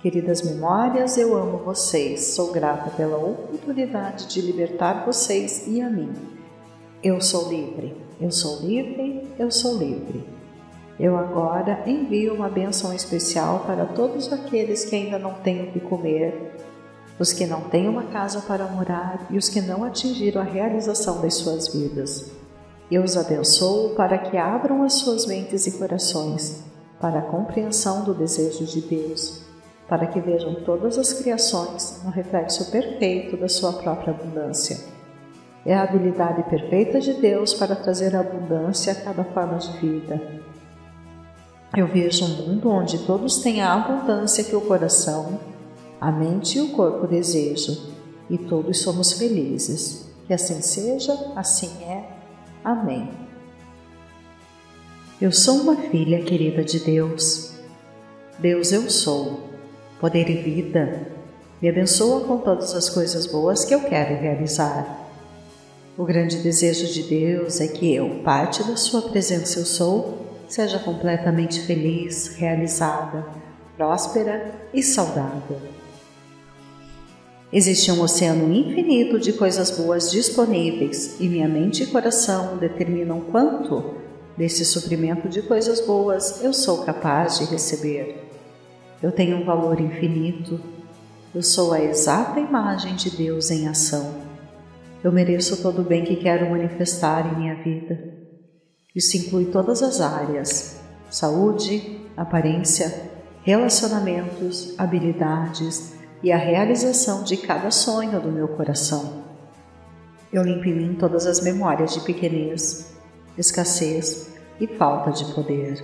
Queridas 0.00 0.42
memórias, 0.42 1.16
eu 1.16 1.36
amo 1.36 1.58
vocês, 1.58 2.34
sou 2.34 2.52
grata 2.52 2.90
pela 2.90 3.16
oportunidade 3.16 4.26
de 4.26 4.40
libertar 4.40 5.06
vocês 5.06 5.66
e 5.68 5.80
a 5.80 5.88
mim. 5.88 6.12
Eu 7.02 7.20
sou 7.20 7.48
livre. 7.48 8.09
Eu 8.20 8.30
sou 8.30 8.60
livre, 8.60 9.26
eu 9.38 9.50
sou 9.50 9.78
livre. 9.78 10.22
Eu 10.98 11.16
agora 11.16 11.82
envio 11.86 12.34
uma 12.34 12.50
bênção 12.50 12.92
especial 12.92 13.60
para 13.60 13.86
todos 13.86 14.30
aqueles 14.30 14.84
que 14.84 14.94
ainda 14.94 15.18
não 15.18 15.32
têm 15.34 15.62
o 15.62 15.72
que 15.72 15.80
comer, 15.80 16.54
os 17.18 17.32
que 17.32 17.46
não 17.46 17.62
têm 17.62 17.88
uma 17.88 18.02
casa 18.02 18.42
para 18.42 18.66
morar 18.66 19.26
e 19.30 19.38
os 19.38 19.48
que 19.48 19.62
não 19.62 19.82
atingiram 19.84 20.42
a 20.42 20.44
realização 20.44 21.22
das 21.22 21.36
suas 21.36 21.68
vidas. 21.68 22.30
Eu 22.90 23.02
os 23.02 23.16
abençoo 23.16 23.94
para 23.94 24.18
que 24.18 24.36
abram 24.36 24.82
as 24.82 24.94
suas 24.94 25.24
mentes 25.24 25.66
e 25.66 25.78
corações 25.78 26.62
para 27.00 27.20
a 27.20 27.22
compreensão 27.22 28.04
do 28.04 28.12
desejo 28.12 28.66
de 28.66 28.82
Deus, 28.82 29.40
para 29.88 30.06
que 30.06 30.20
vejam 30.20 30.56
todas 30.56 30.98
as 30.98 31.14
criações 31.14 32.02
no 32.04 32.10
reflexo 32.10 32.70
perfeito 32.70 33.38
da 33.38 33.48
sua 33.48 33.72
própria 33.72 34.12
abundância 34.12 34.99
é 35.64 35.74
a 35.74 35.82
habilidade 35.82 36.42
perfeita 36.44 37.00
de 37.00 37.14
Deus 37.14 37.52
para 37.52 37.76
trazer 37.76 38.16
abundância 38.16 38.92
a 38.92 38.96
cada 38.96 39.24
forma 39.24 39.58
de 39.58 39.70
vida. 39.78 40.20
Eu 41.76 41.86
vejo 41.86 42.24
um 42.24 42.28
mundo 42.28 42.70
onde 42.70 42.98
todos 43.06 43.38
têm 43.38 43.60
a 43.60 43.74
abundância 43.74 44.42
que 44.42 44.56
o 44.56 44.60
coração, 44.60 45.38
a 46.00 46.10
mente 46.10 46.58
e 46.58 46.62
o 46.62 46.70
corpo 46.70 47.06
desejam, 47.06 47.76
e 48.28 48.38
todos 48.38 48.80
somos 48.80 49.12
felizes. 49.12 50.08
Que 50.26 50.34
assim 50.34 50.62
seja, 50.62 51.12
assim 51.36 51.70
é. 51.84 52.04
Amém. 52.64 53.10
Eu 55.20 55.32
sou 55.32 55.56
uma 55.56 55.76
filha 55.76 56.22
querida 56.22 56.64
de 56.64 56.80
Deus. 56.80 57.52
Deus 58.38 58.72
eu 58.72 58.88
sou, 58.88 59.40
poder 60.00 60.30
e 60.30 60.36
vida. 60.36 61.08
Me 61.60 61.68
abençoa 61.68 62.20
com 62.22 62.38
todas 62.38 62.74
as 62.74 62.88
coisas 62.88 63.26
boas 63.26 63.64
que 63.64 63.74
eu 63.74 63.80
quero 63.82 64.18
realizar 64.20 64.99
o 66.00 66.04
grande 66.06 66.38
desejo 66.38 66.86
de 66.86 67.02
Deus 67.02 67.60
é 67.60 67.68
que 67.68 67.94
eu, 67.94 68.22
parte 68.24 68.64
da 68.64 68.74
Sua 68.74 69.02
presença 69.02 69.58
eu 69.58 69.66
sou, 69.66 70.18
seja 70.48 70.78
completamente 70.78 71.60
feliz, 71.60 72.36
realizada, 72.36 73.26
próspera 73.76 74.50
e 74.72 74.82
saudável. 74.82 75.60
Existe 77.52 77.92
um 77.92 78.00
oceano 78.00 78.50
infinito 78.50 79.18
de 79.18 79.34
coisas 79.34 79.70
boas 79.72 80.10
disponíveis 80.10 81.20
e 81.20 81.28
minha 81.28 81.46
mente 81.46 81.82
e 81.82 81.86
coração 81.88 82.56
determinam 82.56 83.20
quanto 83.20 83.96
desse 84.38 84.64
suprimento 84.64 85.28
de 85.28 85.42
coisas 85.42 85.82
boas 85.82 86.42
eu 86.42 86.54
sou 86.54 86.78
capaz 86.78 87.38
de 87.40 87.44
receber. 87.44 88.26
Eu 89.02 89.12
tenho 89.12 89.36
um 89.36 89.44
valor 89.44 89.78
infinito. 89.78 90.58
Eu 91.34 91.42
sou 91.42 91.74
a 91.74 91.80
exata 91.82 92.40
imagem 92.40 92.96
de 92.96 93.10
Deus 93.10 93.50
em 93.50 93.68
ação. 93.68 94.29
Eu 95.02 95.10
mereço 95.10 95.62
todo 95.62 95.80
o 95.80 95.84
bem 95.84 96.04
que 96.04 96.16
quero 96.16 96.50
manifestar 96.50 97.32
em 97.32 97.38
minha 97.38 97.54
vida. 97.54 97.98
Isso 98.94 99.16
inclui 99.16 99.46
todas 99.46 99.82
as 99.82 100.00
áreas: 100.00 100.80
saúde, 101.10 102.00
aparência, 102.16 103.10
relacionamentos, 103.42 104.74
habilidades 104.78 105.94
e 106.22 106.30
a 106.30 106.36
realização 106.36 107.22
de 107.22 107.38
cada 107.38 107.70
sonho 107.70 108.20
do 108.20 108.30
meu 108.30 108.48
coração. 108.48 109.24
Eu 110.32 110.42
limpo 110.42 110.68
em 110.68 110.74
mim 110.74 110.94
todas 110.94 111.26
as 111.26 111.40
memórias 111.40 111.94
de 111.94 112.00
pequenez, 112.00 112.94
escassez 113.38 114.34
e 114.60 114.66
falta 114.66 115.10
de 115.10 115.24
poder. 115.32 115.82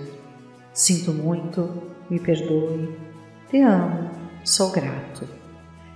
Sinto 0.72 1.10
muito, 1.10 1.82
me 2.10 2.20
perdoe, 2.20 2.94
te 3.50 3.62
amo, 3.62 4.10
sou 4.44 4.70
grato. 4.70 5.26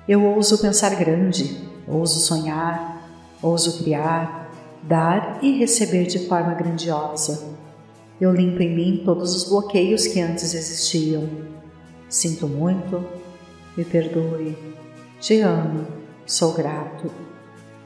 Eu 0.09 0.25
ouso 0.25 0.61
pensar 0.61 0.97
grande, 0.97 1.69
ouso 1.87 2.19
sonhar, 2.19 3.00
ouso 3.43 3.83
criar, 3.83 4.51
dar 4.83 5.39
e 5.43 5.59
receber 5.59 6.07
de 6.07 6.27
forma 6.27 6.55
grandiosa. 6.55 7.57
Eu 8.21 8.33
limpo 8.33 8.63
em 8.63 8.75
mim 8.75 9.03
todos 9.05 9.35
os 9.35 9.49
bloqueios 9.49 10.07
que 10.07 10.21
antes 10.21 10.55
existiam. 10.55 11.29
Sinto 12.09 12.47
muito, 12.47 13.05
me 13.77 13.85
perdoe, 13.85 14.57
te 15.21 15.41
amo, 15.41 15.87
sou 16.27 16.53
grato. 16.53 17.11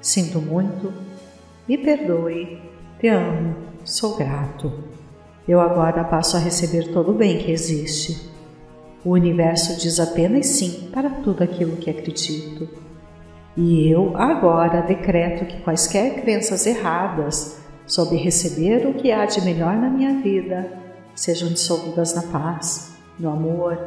Sinto 0.01 0.41
muito, 0.41 0.93
me 1.69 1.79
perdoe, 1.79 2.61
te 2.99 3.09
amo, 3.09 3.55
sou 3.85 4.17
grato. 4.17 4.73
Eu 5.47 5.61
agora 5.61 6.05
passo 6.05 6.37
a 6.37 6.41
receber 6.41 6.93
todo 6.93 7.13
o 7.13 7.15
bem 7.15 7.39
que 7.39 7.51
existe. 7.51 8.33
O 9.05 9.11
universo 9.11 9.79
diz 9.79 10.01
apenas 10.01 10.47
sim 10.47 10.89
para 10.91 11.11
tudo 11.11 11.45
aquilo 11.45 11.77
que 11.77 11.91
acredito. 11.91 12.69
E 13.57 13.89
eu 13.89 14.17
agora 14.17 14.83
decreto 14.83 15.47
que 15.47 15.63
quaisquer 15.63 16.23
crenças 16.23 16.67
erradas 16.67 17.59
sobre 17.87 18.17
receber 18.17 18.87
o 18.87 18.95
que 18.95 19.13
há 19.13 19.25
de 19.27 19.41
melhor 19.43 19.77
na 19.77 19.89
minha 19.89 20.21
vida 20.21 20.85
sejam 21.15 21.49
dissolvidas 21.49 22.15
na 22.15 22.23
paz, 22.23 22.95
no 23.19 23.31
amor 23.31 23.79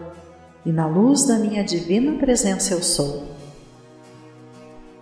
e 0.65 0.71
na 0.71 0.87
luz 0.87 1.25
da 1.25 1.37
minha 1.37 1.63
divina 1.63 2.17
presença 2.17 2.73
eu 2.73 2.81
sou. 2.81 3.23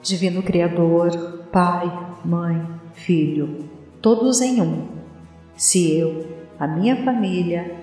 Divino 0.02 0.42
Criador, 0.42 1.46
Pai, 1.52 1.92
Mãe, 2.24 2.66
Filho, 2.94 3.70
todos 4.02 4.42
em 4.42 4.62
um. 4.62 4.88
Se 5.56 5.98
eu, 5.98 6.26
a 6.60 6.68
minha 6.68 7.04
família, 7.04 7.76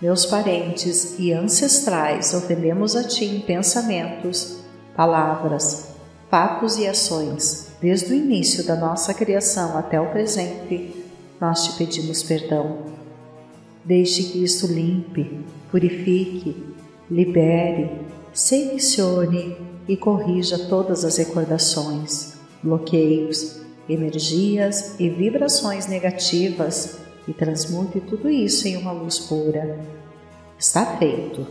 meus 0.00 0.26
parentes 0.26 1.18
e 1.18 1.32
ancestrais 1.32 2.34
ofendemos 2.34 2.96
a 2.96 3.04
Ti 3.04 3.24
em 3.24 3.40
pensamentos, 3.40 4.62
palavras, 4.96 5.91
fatos 6.32 6.78
e 6.78 6.88
ações, 6.88 7.68
desde 7.78 8.10
o 8.10 8.16
início 8.16 8.64
da 8.64 8.74
nossa 8.74 9.12
criação 9.12 9.76
até 9.76 10.00
o 10.00 10.08
presente, 10.12 11.04
nós 11.38 11.62
te 11.62 11.76
pedimos 11.76 12.22
perdão. 12.22 12.86
Deixe 13.84 14.22
que 14.22 14.42
isso 14.42 14.66
limpe, 14.66 15.44
purifique, 15.70 16.56
libere, 17.10 17.90
selecione 18.32 19.58
e 19.86 19.94
corrija 19.94 20.58
todas 20.70 21.04
as 21.04 21.18
recordações, 21.18 22.32
bloqueios, 22.62 23.60
energias 23.86 24.98
e 24.98 25.10
vibrações 25.10 25.86
negativas 25.86 26.96
e 27.28 27.34
transmute 27.34 28.00
tudo 28.00 28.30
isso 28.30 28.66
em 28.66 28.78
uma 28.78 28.92
luz 28.92 29.18
pura. 29.18 29.78
Está 30.58 30.96
feito. 30.96 31.46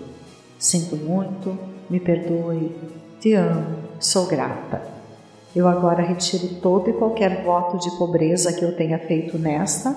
Sinto 0.62 0.96
muito, 0.96 1.58
me 1.89 2.00
perdoe, 2.00 2.72
te 3.20 3.34
amo, 3.34 3.77
sou 4.00 4.27
grata. 4.27 4.80
Eu 5.56 5.68
agora 5.68 6.03
retiro 6.03 6.50
todo 6.62 6.88
e 6.88 6.94
qualquer 6.94 7.44
voto 7.44 7.80
de 7.80 7.89
pobreza 7.98 8.53
que 8.53 8.63
eu 8.63 8.75
tenha 8.75 9.00
feito 9.00 9.39
nesta 9.39 9.96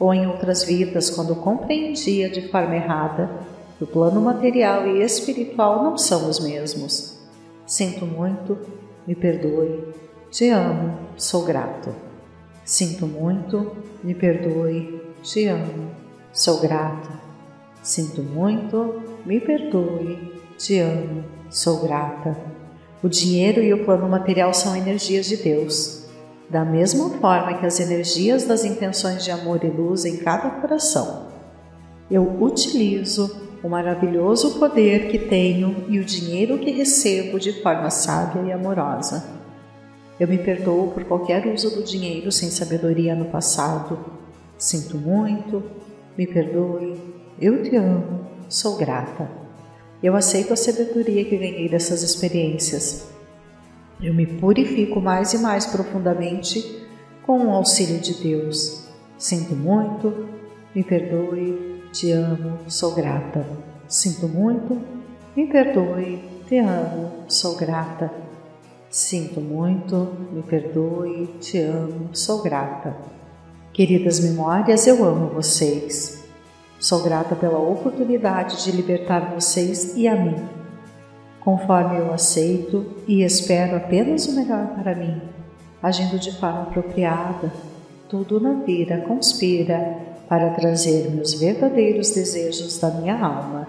ou 0.00 0.14
em 0.14 0.26
outras 0.26 0.64
vidas 0.64 1.10
quando 1.10 1.36
compreendia 1.36 2.30
de 2.30 2.48
forma 2.48 2.76
errada 2.76 3.28
que 3.76 3.84
o 3.84 3.86
plano 3.86 4.22
material 4.22 4.86
e 4.88 5.02
espiritual 5.02 5.84
não 5.84 5.98
são 5.98 6.30
os 6.30 6.40
mesmos. 6.40 7.18
Sinto 7.66 8.06
muito, 8.06 8.56
me 9.06 9.14
perdoe, 9.14 9.84
te 10.30 10.48
amo, 10.48 10.96
sou 11.18 11.44
grato. 11.44 11.94
Sinto 12.64 13.06
muito, 13.06 13.70
me 14.02 14.14
perdoe, 14.14 14.98
te 15.22 15.46
amo, 15.46 15.90
sou 16.32 16.58
grata. 16.58 17.20
Sinto 17.82 18.22
muito, 18.22 19.15
me 19.26 19.40
perdoe, 19.40 20.32
te 20.56 20.78
amo, 20.78 21.24
sou 21.50 21.82
grata. 21.82 22.36
O 23.02 23.08
dinheiro 23.08 23.60
e 23.60 23.74
o 23.74 23.84
plano 23.84 24.08
material 24.08 24.54
são 24.54 24.76
energias 24.76 25.26
de 25.26 25.36
Deus, 25.36 26.06
da 26.48 26.64
mesma 26.64 27.10
forma 27.18 27.58
que 27.58 27.66
as 27.66 27.80
energias 27.80 28.44
das 28.44 28.64
intenções 28.64 29.24
de 29.24 29.32
amor 29.32 29.64
e 29.64 29.68
luz 29.68 30.04
em 30.04 30.18
cada 30.18 30.48
coração. 30.48 31.26
Eu 32.08 32.40
utilizo 32.40 33.36
o 33.64 33.68
maravilhoso 33.68 34.60
poder 34.60 35.08
que 35.08 35.18
tenho 35.18 35.86
e 35.88 35.98
o 35.98 36.04
dinheiro 36.04 36.56
que 36.58 36.70
recebo 36.70 37.40
de 37.40 37.52
forma 37.62 37.90
sábia 37.90 38.42
e 38.42 38.52
amorosa. 38.52 39.24
Eu 40.20 40.28
me 40.28 40.38
perdoo 40.38 40.92
por 40.92 41.02
qualquer 41.02 41.48
uso 41.48 41.74
do 41.74 41.82
dinheiro 41.82 42.30
sem 42.30 42.48
sabedoria 42.48 43.16
no 43.16 43.24
passado. 43.24 43.98
Sinto 44.56 44.96
muito, 44.96 45.64
me 46.16 46.28
perdoe, 46.28 46.96
eu 47.40 47.62
te 47.62 47.74
amo, 47.74 48.25
sou 48.48 48.76
grata. 48.76 49.28
Eu 50.02 50.14
aceito 50.14 50.52
a 50.52 50.56
sabedoria 50.56 51.24
que 51.24 51.36
ganhei 51.36 51.68
dessas 51.68 52.02
experiências. 52.02 53.08
Eu 54.00 54.12
me 54.12 54.26
purifico 54.26 55.00
mais 55.00 55.32
e 55.32 55.38
mais 55.38 55.66
profundamente 55.66 56.86
com 57.24 57.46
o 57.46 57.50
auxílio 57.50 57.98
de 57.98 58.14
Deus. 58.14 58.86
Sinto 59.18 59.54
muito, 59.56 60.28
me 60.74 60.84
perdoe, 60.84 61.82
te 61.92 62.12
amo, 62.12 62.58
sou 62.68 62.94
grata. 62.94 63.46
Sinto 63.88 64.28
muito, 64.28 64.80
me 65.34 65.46
perdoe, 65.46 66.22
te 66.46 66.58
amo, 66.58 67.24
sou 67.28 67.56
grata. 67.56 68.12
Sinto 68.90 69.40
muito, 69.40 70.12
me 70.32 70.42
perdoe, 70.42 71.26
te 71.40 71.58
amo, 71.58 72.10
sou 72.12 72.42
grata. 72.42 72.96
Queridas 73.72 74.20
memórias, 74.20 74.86
eu 74.86 75.04
amo 75.04 75.28
vocês. 75.28 76.15
Sou 76.86 77.02
grata 77.02 77.34
pela 77.34 77.58
oportunidade 77.58 78.62
de 78.62 78.70
libertar 78.70 79.34
vocês 79.34 79.96
e 79.96 80.06
a 80.06 80.14
mim. 80.14 80.36
Conforme 81.40 81.98
eu 81.98 82.14
aceito 82.14 82.86
e 83.08 83.24
espero 83.24 83.76
apenas 83.76 84.28
o 84.28 84.36
melhor 84.36 84.68
para 84.68 84.94
mim, 84.94 85.20
agindo 85.82 86.16
de 86.16 86.30
forma 86.38 86.62
apropriada, 86.62 87.52
tudo 88.08 88.38
na 88.38 88.52
vida 88.62 88.98
conspira 88.98 89.98
para 90.28 90.50
trazer-me 90.50 91.20
os 91.20 91.34
verdadeiros 91.34 92.12
desejos 92.12 92.78
da 92.78 92.92
minha 92.92 93.18
alma. 93.18 93.66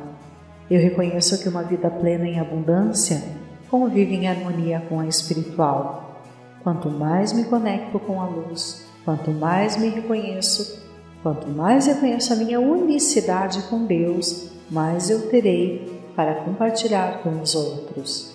Eu 0.70 0.80
reconheço 0.80 1.42
que 1.42 1.50
uma 1.50 1.64
vida 1.64 1.90
plena 1.90 2.28
em 2.28 2.40
abundância 2.40 3.24
convive 3.68 4.14
em 4.14 4.28
harmonia 4.28 4.84
com 4.88 5.00
a 5.00 5.08
espiritual. 5.08 6.22
Quanto 6.62 6.88
mais 6.88 7.34
me 7.34 7.46
conecto 7.46 7.98
com 7.98 8.22
a 8.22 8.28
luz, 8.28 8.86
quanto 9.04 9.32
mais 9.32 9.76
me 9.76 9.90
reconheço, 9.90 10.87
quanto 11.28 11.50
mais 11.50 11.88
reconheço 11.88 12.32
a 12.32 12.38
minha 12.38 12.58
unicidade 12.58 13.62
com 13.64 13.86
Deus, 13.86 14.50
mais 14.72 15.10
eu 15.10 15.28
terei 15.30 16.02
para 16.16 16.36
compartilhar 16.36 17.22
com 17.22 17.42
os 17.42 17.54
outros. 17.54 18.34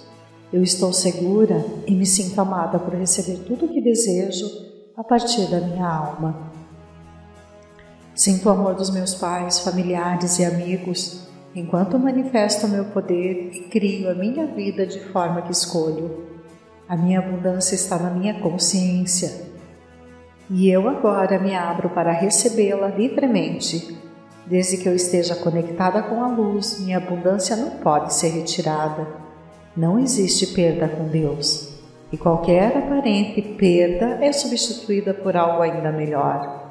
Eu 0.52 0.62
estou 0.62 0.92
segura 0.92 1.64
e 1.86 1.94
me 1.94 2.04
sinto 2.04 2.38
amada 2.38 2.78
por 2.78 2.92
receber 2.92 3.44
tudo 3.46 3.64
o 3.64 3.68
que 3.70 3.80
desejo 3.80 4.44
a 4.94 5.02
partir 5.02 5.50
da 5.50 5.58
minha 5.58 5.86
alma. 5.86 6.52
Sinto 8.14 8.50
o 8.50 8.52
amor 8.52 8.74
dos 8.74 8.90
meus 8.90 9.14
pais, 9.14 9.60
familiares 9.60 10.38
e 10.38 10.44
amigos 10.44 11.26
enquanto 11.54 11.98
manifesto 11.98 12.66
o 12.66 12.68
meu 12.68 12.84
poder 12.84 13.52
e 13.54 13.68
crio 13.70 14.10
a 14.10 14.14
minha 14.14 14.46
vida 14.48 14.86
de 14.86 15.00
forma 15.12 15.40
que 15.40 15.52
escolho. 15.52 16.26
A 16.86 16.94
minha 16.94 17.20
abundância 17.20 17.74
está 17.74 17.98
na 17.98 18.10
minha 18.10 18.38
consciência 18.40 19.50
e 20.54 20.68
eu 20.68 20.86
agora 20.86 21.38
me 21.38 21.54
abro 21.54 21.88
para 21.88 22.12
recebê-la 22.12 22.88
livremente. 22.88 23.96
Desde 24.46 24.76
que 24.76 24.86
eu 24.86 24.94
esteja 24.94 25.34
conectada 25.34 26.02
com 26.02 26.22
a 26.22 26.28
luz, 26.28 26.78
minha 26.78 26.98
abundância 26.98 27.56
não 27.56 27.70
pode 27.78 28.12
ser 28.12 28.28
retirada. 28.28 29.08
Não 29.74 29.98
existe 29.98 30.48
perda 30.48 30.86
com 30.88 31.08
Deus, 31.08 31.72
e 32.12 32.18
qualquer 32.18 32.76
aparente 32.76 33.40
perda 33.40 34.18
é 34.20 34.30
substituída 34.30 35.14
por 35.14 35.34
algo 35.38 35.62
ainda 35.62 35.90
melhor. 35.90 36.70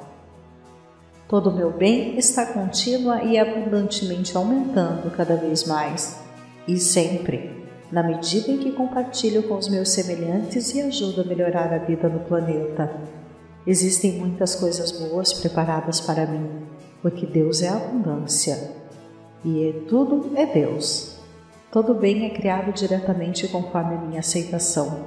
Todo 1.26 1.50
o 1.50 1.56
meu 1.56 1.72
bem 1.72 2.16
está 2.16 2.46
contínua 2.46 3.24
e 3.24 3.36
abundantemente 3.36 4.36
aumentando 4.36 5.10
cada 5.10 5.34
vez 5.34 5.66
mais, 5.66 6.20
e 6.68 6.78
sempre, 6.78 7.50
na 7.90 8.04
medida 8.04 8.52
em 8.52 8.58
que 8.58 8.70
compartilho 8.70 9.42
com 9.42 9.56
os 9.56 9.68
meus 9.68 9.90
semelhantes 9.90 10.72
e 10.72 10.80
ajudo 10.80 11.22
a 11.22 11.24
melhorar 11.24 11.74
a 11.74 11.78
vida 11.78 12.08
no 12.08 12.20
planeta. 12.20 13.21
Existem 13.66 14.12
muitas 14.12 14.56
coisas 14.56 14.90
boas 14.90 15.32
preparadas 15.32 16.00
para 16.00 16.26
mim, 16.26 16.66
porque 17.00 17.24
Deus 17.26 17.62
é 17.62 17.68
abundância. 17.68 18.72
E 19.44 19.68
é, 19.68 19.72
tudo 19.88 20.32
é 20.36 20.44
Deus. 20.46 21.16
Todo 21.70 21.94
bem 21.94 22.26
é 22.26 22.30
criado 22.30 22.72
diretamente 22.72 23.46
conforme 23.48 23.94
a 23.94 24.00
minha 24.00 24.20
aceitação. 24.20 25.06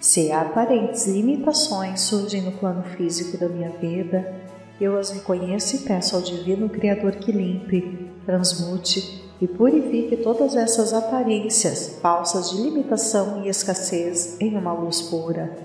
Se 0.00 0.32
aparentes 0.32 1.06
limitações 1.06 2.00
surgem 2.00 2.42
no 2.42 2.52
plano 2.52 2.82
físico 2.82 3.38
da 3.38 3.48
minha 3.48 3.70
vida, 3.70 4.34
eu 4.80 4.98
as 4.98 5.10
reconheço 5.10 5.76
e 5.76 5.78
peço 5.80 6.16
ao 6.16 6.22
Divino 6.22 6.68
Criador 6.68 7.12
que 7.16 7.30
limpe, 7.30 8.10
transmute 8.24 9.22
e 9.40 9.46
purifique 9.46 10.16
todas 10.16 10.56
essas 10.56 10.92
aparências 10.92 11.98
falsas 12.00 12.50
de 12.50 12.62
limitação 12.62 13.44
e 13.44 13.48
escassez 13.48 14.40
em 14.40 14.56
uma 14.56 14.72
luz 14.72 15.02
pura. 15.02 15.56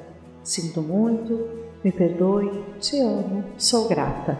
Sinto 0.43 0.81
muito, 0.81 1.47
me 1.83 1.91
perdoe, 1.91 2.63
te 2.79 2.99
amo, 2.99 3.43
sou 3.57 3.87
grata. 3.87 4.37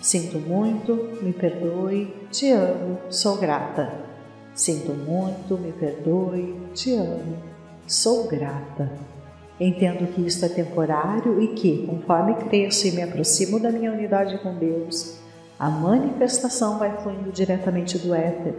Sinto 0.00 0.38
muito, 0.38 1.16
me 1.22 1.32
perdoe, 1.32 2.12
te 2.30 2.50
amo, 2.50 2.98
sou 3.08 3.36
grata. 3.36 3.92
Sinto 4.54 4.92
muito, 4.92 5.56
me 5.58 5.70
perdoe, 5.72 6.56
te 6.74 6.94
amo, 6.94 7.36
sou 7.86 8.26
grata. 8.26 8.90
Entendo 9.60 10.12
que 10.12 10.20
isto 10.22 10.44
é 10.44 10.48
temporário 10.48 11.40
e 11.40 11.48
que, 11.48 11.86
conforme 11.86 12.34
cresço 12.34 12.88
e 12.88 12.92
me 12.92 13.02
aproximo 13.02 13.60
da 13.60 13.70
minha 13.70 13.92
unidade 13.92 14.36
com 14.38 14.54
Deus, 14.54 15.18
a 15.58 15.70
manifestação 15.70 16.78
vai 16.78 16.94
fluindo 17.00 17.30
diretamente 17.30 17.96
do 17.96 18.14
éter, 18.14 18.54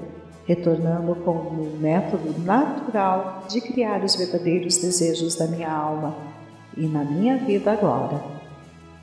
retornando 0.46 1.14
com 1.18 1.32
o 1.32 1.78
método 1.78 2.40
natural 2.40 3.44
de 3.50 3.62
criar 3.62 4.04
os 4.04 4.16
verdadeiros 4.16 4.78
desejos 4.78 5.36
da 5.36 5.46
minha 5.46 5.70
alma 5.70 6.37
e 6.78 6.88
na 6.88 7.04
minha 7.04 7.38
vida 7.38 7.72
agora. 7.72 8.22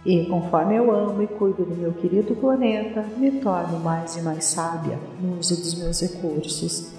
E 0.07 0.27
conforme 0.27 0.77
eu 0.77 0.95
amo 0.95 1.23
e 1.23 1.27
cuido 1.27 1.65
do 1.65 1.75
meu 1.75 1.93
querido 1.93 2.35
planeta, 2.37 3.05
me 3.17 3.33
torno 3.33 3.81
mais 3.81 4.17
e 4.17 4.23
mais 4.23 4.45
sábia 4.45 4.99
no 5.21 5.39
uso 5.39 5.57
dos 5.57 5.75
meus 5.75 6.01
recursos 6.01 6.95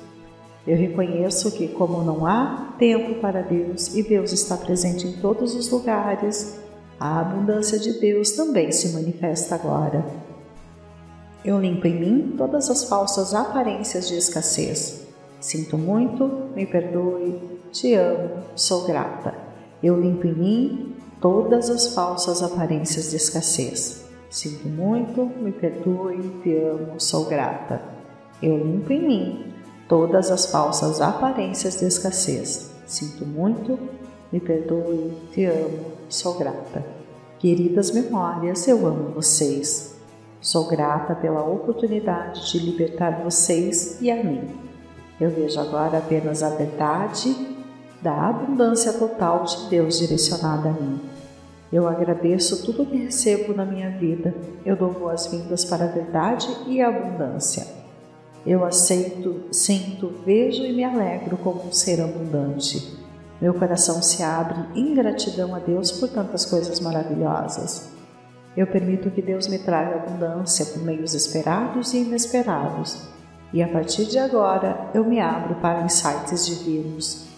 eu 0.67 0.75
reconheço 0.75 1.51
que, 1.51 1.67
como 1.67 2.03
não 2.03 2.25
há 2.25 2.73
tempo 2.79 3.15
para 3.21 3.41
Deus 3.41 3.95
e 3.95 4.01
Deus 4.01 4.31
está 4.31 4.57
presente 4.57 5.05
em 5.05 5.13
todos 5.13 5.53
os 5.53 5.69
lugares, 5.69 6.59
a 6.99 7.19
abundância 7.19 7.77
de 7.77 7.99
Deus 7.99 8.31
também 8.31 8.71
se 8.71 8.89
manifesta 8.93 9.53
agora. 9.53 10.03
Eu 11.43 11.59
limpo 11.59 11.85
em 11.85 11.99
mim 11.99 12.33
todas 12.35 12.69
as 12.71 12.85
falsas 12.85 13.35
aparências 13.35 14.07
de 14.07 14.17
escassez. 14.17 15.05
Sinto 15.39 15.77
muito, 15.77 16.49
me 16.55 16.65
perdoe, 16.65 17.39
te 17.71 17.93
amo, 17.93 18.43
sou 18.55 18.87
grata. 18.87 19.44
Eu 19.85 20.01
limpo 20.01 20.25
em 20.25 20.33
mim 20.33 20.95
todas 21.21 21.69
as 21.69 21.93
falsas 21.93 22.41
aparências 22.41 23.11
de 23.11 23.17
escassez. 23.17 24.03
Sinto 24.31 24.67
muito, 24.67 25.27
me 25.39 25.51
perdoe, 25.51 26.41
te 26.41 26.57
amo, 26.57 26.99
sou 26.99 27.25
grata. 27.25 27.79
Eu 28.41 28.57
limpo 28.57 28.91
em 28.91 29.07
mim 29.07 29.53
todas 29.87 30.31
as 30.31 30.47
falsas 30.47 31.01
aparências 31.01 31.77
de 31.77 31.85
escassez. 31.85 32.71
Sinto 32.87 33.27
muito, 33.27 33.77
me 34.31 34.39
perdoe, 34.39 35.15
te 35.31 35.45
amo, 35.45 35.91
sou 36.09 36.33
grata. 36.33 36.83
Queridas 37.37 37.91
memórias, 37.91 38.67
eu 38.67 38.87
amo 38.87 39.11
vocês. 39.11 39.95
Sou 40.41 40.67
grata 40.67 41.13
pela 41.13 41.43
oportunidade 41.43 42.51
de 42.51 42.57
libertar 42.57 43.21
vocês 43.23 44.01
e 44.01 44.09
a 44.09 44.23
mim. 44.23 44.49
Eu 45.21 45.29
vejo 45.29 45.59
agora 45.59 45.99
apenas 45.99 46.41
a 46.41 46.49
verdade 46.49 47.54
da 48.05 48.29
abundância 48.29 48.93
total 48.93 49.45
de 49.45 49.67
Deus 49.67 49.97
direcionada 49.97 50.69
a 50.69 50.73
mim. 50.73 51.01
Eu 51.73 51.87
agradeço 51.87 52.63
tudo 52.63 52.85
que 52.85 52.95
recebo 52.95 53.51
na 53.55 53.65
minha 53.65 53.89
vida. 53.89 54.31
Eu 54.63 54.75
dou 54.75 54.91
boas-vindas 54.91 55.65
para 55.65 55.85
a 55.85 55.87
verdade 55.87 56.47
e 56.67 56.79
a 56.79 56.89
abundância. 56.89 57.65
Eu 58.45 58.63
aceito, 58.63 59.45
sinto, 59.51 60.13
vejo 60.23 60.63
e 60.63 60.71
me 60.71 60.83
alegro 60.83 61.35
como 61.37 61.65
um 61.65 61.71
ser 61.71 61.99
abundante. 61.99 62.95
Meu 63.41 63.55
coração 63.55 64.03
se 64.03 64.21
abre 64.21 64.59
em 64.75 64.93
gratidão 64.93 65.55
a 65.55 65.59
Deus 65.59 65.91
por 65.91 66.07
tantas 66.09 66.45
coisas 66.45 66.79
maravilhosas. 66.79 67.89
Eu 68.55 68.67
permito 68.67 69.09
que 69.09 69.21
Deus 69.23 69.47
me 69.47 69.57
traga 69.57 69.95
abundância 69.95 70.63
por 70.67 70.83
meios 70.83 71.15
esperados 71.15 71.91
e 71.95 72.03
inesperados. 72.03 73.09
E 73.51 73.63
a 73.63 73.67
partir 73.67 74.05
de 74.05 74.19
agora 74.19 74.91
eu 74.93 75.03
me 75.03 75.19
abro 75.19 75.55
para 75.55 75.81
insights 75.81 76.45
divinos. 76.45 77.34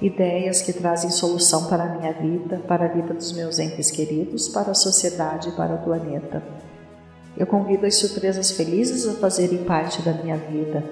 Ideias 0.00 0.60
que 0.60 0.74
trazem 0.74 1.08
solução 1.08 1.68
para 1.68 1.84
a 1.84 1.98
minha 1.98 2.12
vida, 2.12 2.58
para 2.68 2.84
a 2.84 2.88
vida 2.88 3.14
dos 3.14 3.32
meus 3.32 3.58
entes 3.58 3.90
queridos, 3.90 4.46
para 4.48 4.72
a 4.72 4.74
sociedade 4.74 5.48
e 5.48 5.52
para 5.52 5.74
o 5.74 5.82
planeta. 5.82 6.42
Eu 7.36 7.46
convido 7.46 7.86
as 7.86 7.96
surpresas 7.96 8.50
felizes 8.50 9.06
a 9.06 9.14
fazerem 9.14 9.64
parte 9.64 10.02
da 10.02 10.12
minha 10.12 10.36
vida. 10.36 10.84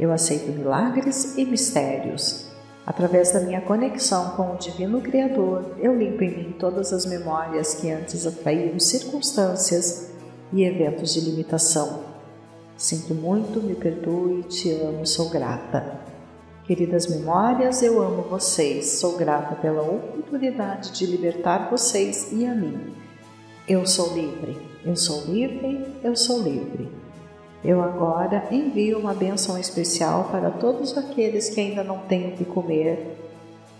Eu 0.00 0.10
aceito 0.10 0.50
milagres 0.52 1.36
e 1.36 1.44
mistérios. 1.44 2.46
Através 2.86 3.32
da 3.32 3.40
minha 3.40 3.60
conexão 3.60 4.30
com 4.36 4.54
o 4.54 4.56
Divino 4.56 5.02
Criador, 5.02 5.74
eu 5.78 5.94
limpo 5.94 6.22
em 6.22 6.36
mim 6.36 6.56
todas 6.58 6.92
as 6.92 7.04
memórias 7.04 7.74
que 7.74 7.90
antes 7.90 8.26
atraíram 8.26 8.78
circunstâncias 8.78 10.12
e 10.52 10.62
eventos 10.62 11.12
de 11.12 11.20
limitação. 11.20 12.04
Sinto 12.76 13.14
muito, 13.14 13.60
me 13.60 13.74
perdoe, 13.74 14.44
te 14.44 14.70
amo, 14.70 15.06
sou 15.06 15.28
grata. 15.28 16.05
Queridas 16.66 17.06
memórias, 17.06 17.80
eu 17.80 18.02
amo 18.02 18.22
vocês, 18.22 18.98
sou 18.98 19.16
grata 19.16 19.54
pela 19.54 19.82
oportunidade 19.82 20.90
de 20.90 21.06
libertar 21.06 21.70
vocês 21.70 22.32
e 22.32 22.44
a 22.44 22.52
mim. 22.56 22.92
Eu 23.68 23.86
sou 23.86 24.12
livre. 24.14 24.58
Eu 24.84 24.96
sou 24.96 25.26
livre, 25.26 25.94
eu 26.02 26.16
sou 26.16 26.42
livre. 26.42 26.90
Eu 27.64 27.80
agora 27.80 28.48
envio 28.50 28.98
uma 28.98 29.14
bênção 29.14 29.56
especial 29.56 30.28
para 30.32 30.50
todos 30.50 30.98
aqueles 30.98 31.48
que 31.48 31.60
ainda 31.60 31.84
não 31.84 31.98
têm 31.98 32.32
o 32.32 32.36
que 32.36 32.44
comer, 32.44 33.16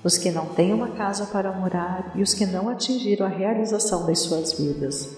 os 0.05 0.17
que 0.17 0.31
não 0.31 0.47
têm 0.47 0.73
uma 0.73 0.91
casa 0.91 1.27
para 1.27 1.51
morar 1.51 2.13
e 2.15 2.23
os 2.23 2.35
que 2.35 2.47
não 2.47 2.69
atingiram 2.69 3.27
a 3.27 3.29
realização 3.29 4.07
das 4.07 4.21
suas 4.21 4.53
vidas. 4.53 5.17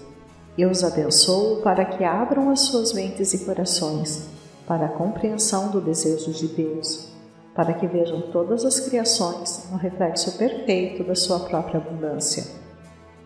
Eu 0.57 0.71
os 0.71 0.83
abençoo 0.83 1.61
para 1.61 1.85
que 1.85 2.03
abram 2.03 2.49
as 2.49 2.61
suas 2.61 2.95
mentes 2.95 3.35
e 3.35 3.45
corações 3.45 4.27
para 4.67 4.87
a 4.87 4.91
compreensão 4.91 5.71
do 5.71 5.83
desejo 5.83 6.33
de 6.33 6.49
Deus, 6.49 7.18
para 7.59 7.75
que 7.75 7.89
vejam 7.89 8.21
todas 8.31 8.65
as 8.65 8.79
criações 8.79 9.69
no 9.73 9.79
reflexo 9.79 10.39
perfeito 10.39 11.03
da 11.03 11.17
sua 11.17 11.41
própria 11.41 11.79
abundância 11.81 12.45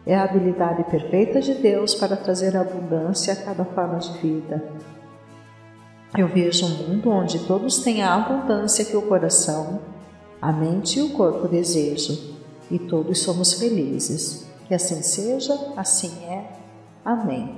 é 0.07 0.17
a 0.17 0.25
habilidade 0.25 0.85
perfeita 0.85 1.39
de 1.39 1.53
Deus 1.53 1.95
para 1.95 2.17
trazer 2.17 2.57
abundância 2.57 3.35
a 3.35 3.37
cada 3.37 3.63
forma 3.63 3.99
de 3.99 4.11
vida. 4.19 4.65
Eu 6.17 6.29
vejo 6.29 6.65
um 6.65 6.89
mundo 6.89 7.11
onde 7.11 7.41
todos 7.41 7.81
têm 7.81 8.03
a 8.03 8.15
abundância 8.15 8.87
que 8.87 8.97
o 8.97 9.03
coração, 9.03 9.81
a 10.41 10.51
mente 10.51 10.99
e 10.99 11.03
o 11.03 11.11
corpo 11.11 11.47
desejam, 11.47 12.17
e 12.71 12.79
todos 12.79 13.19
somos 13.21 13.53
felizes. 13.53 14.49
Que 14.67 14.75
assim 14.75 15.03
seja, 15.03 15.55
assim 15.77 16.25
é. 16.25 16.53
Amém. 17.05 17.55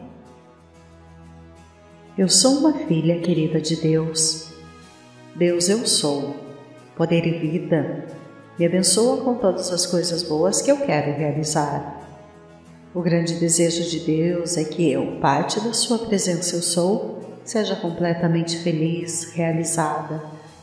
Eu 2.19 2.29
sou 2.29 2.59
uma 2.59 2.73
filha 2.73 3.21
querida 3.21 3.61
de 3.61 3.77
Deus. 3.77 4.49
Deus 5.37 5.69
eu 5.69 5.87
sou, 5.87 6.44
poder 6.97 7.27
e 7.27 7.39
vida. 7.39 8.07
Me 8.59 8.67
abençoa 8.67 9.23
com 9.23 9.35
todas 9.35 9.73
as 9.73 9.85
coisas 9.85 10.23
boas 10.23 10.63
que 10.63 10.71
eu 10.71 10.79
quero 10.79 11.17
realizar. 11.19 12.01
O 12.95 13.03
grande 13.03 13.35
desejo 13.35 13.83
de 13.91 14.01
Deus 14.01 14.57
é 14.57 14.65
que 14.65 14.91
eu, 14.91 15.19
parte 15.21 15.59
da 15.61 15.73
Sua 15.73 15.99
presença 15.99 16.55
eu 16.55 16.63
sou, 16.63 17.21
seja 17.45 17.75
completamente 17.75 18.59
feliz, 18.59 19.33
realizada, 19.33 20.23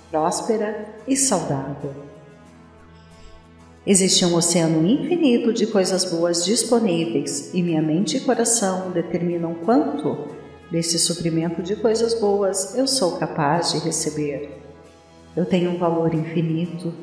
próspera 0.09 0.85
e 1.05 1.15
saudável. 1.17 1.93
Existe 3.85 4.23
um 4.23 4.35
oceano 4.35 4.87
infinito 4.87 5.51
de 5.51 5.67
coisas 5.67 6.05
boas 6.05 6.45
disponíveis 6.45 7.51
e 7.53 7.61
minha 7.61 7.81
mente 7.81 8.15
e 8.15 8.21
coração 8.21 8.91
determinam 8.91 9.55
quanto 9.65 10.27
desse 10.71 10.97
suprimento 10.97 11.61
de 11.61 11.75
coisas 11.75 12.13
boas 12.13 12.77
eu 12.77 12.87
sou 12.87 13.17
capaz 13.17 13.71
de 13.71 13.79
receber. 13.79 14.60
Eu 15.35 15.45
tenho 15.45 15.71
um 15.71 15.77
valor 15.77 16.13
infinito. 16.13 16.93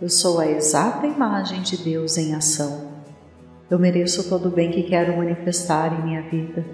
Eu 0.00 0.10
sou 0.10 0.38
a 0.38 0.46
exata 0.46 1.06
imagem 1.06 1.62
de 1.62 1.78
Deus 1.78 2.18
em 2.18 2.34
ação. 2.34 2.92
Eu 3.70 3.78
mereço 3.78 4.28
todo 4.28 4.48
o 4.48 4.52
bem 4.52 4.70
que 4.70 4.82
quero 4.82 5.16
manifestar 5.16 5.98
em 5.98 6.04
minha 6.04 6.22
vida. 6.22 6.64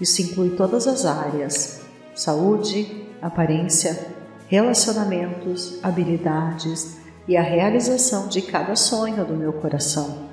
Isso 0.00 0.20
inclui 0.22 0.56
todas 0.56 0.88
as 0.88 1.06
áreas: 1.06 1.82
saúde, 2.14 3.06
aparência, 3.20 4.08
relacionamentos, 4.48 5.78
habilidades 5.84 6.98
e 7.28 7.36
a 7.36 7.42
realização 7.42 8.26
de 8.26 8.42
cada 8.42 8.74
sonho 8.74 9.24
do 9.24 9.34
meu 9.36 9.52
coração. 9.52 10.28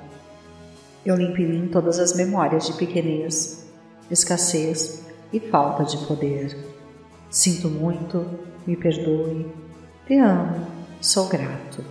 Eu 1.06 1.14
limpo 1.14 1.40
em 1.40 1.48
mim 1.48 1.68
todas 1.68 2.00
as 2.00 2.14
memórias 2.16 2.66
de 2.66 2.72
pequenez, 2.72 3.64
escassez 4.10 5.06
e 5.32 5.38
falta 5.38 5.84
de 5.84 5.96
poder. 6.06 6.56
Sinto 7.30 7.68
muito, 7.68 8.26
me 8.66 8.76
perdoe, 8.76 9.46
te 10.06 10.18
amo, 10.18 10.66
sou 11.00 11.28
grato. 11.28 11.84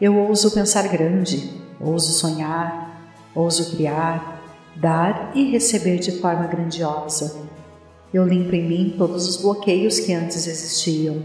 Eu 0.00 0.16
ouso 0.16 0.50
pensar 0.52 0.88
grande, 0.88 1.60
ouso 1.80 2.12
sonhar, 2.12 2.90
Ouso 3.34 3.76
criar, 3.76 4.42
dar 4.74 5.30
e 5.36 5.50
receber 5.52 5.98
de 5.98 6.18
forma 6.20 6.46
grandiosa. 6.48 7.48
Eu 8.12 8.26
limpo 8.26 8.54
em 8.56 8.68
mim 8.68 8.94
todos 8.98 9.28
os 9.28 9.36
bloqueios 9.36 10.00
que 10.00 10.12
antes 10.12 10.48
existiam. 10.48 11.22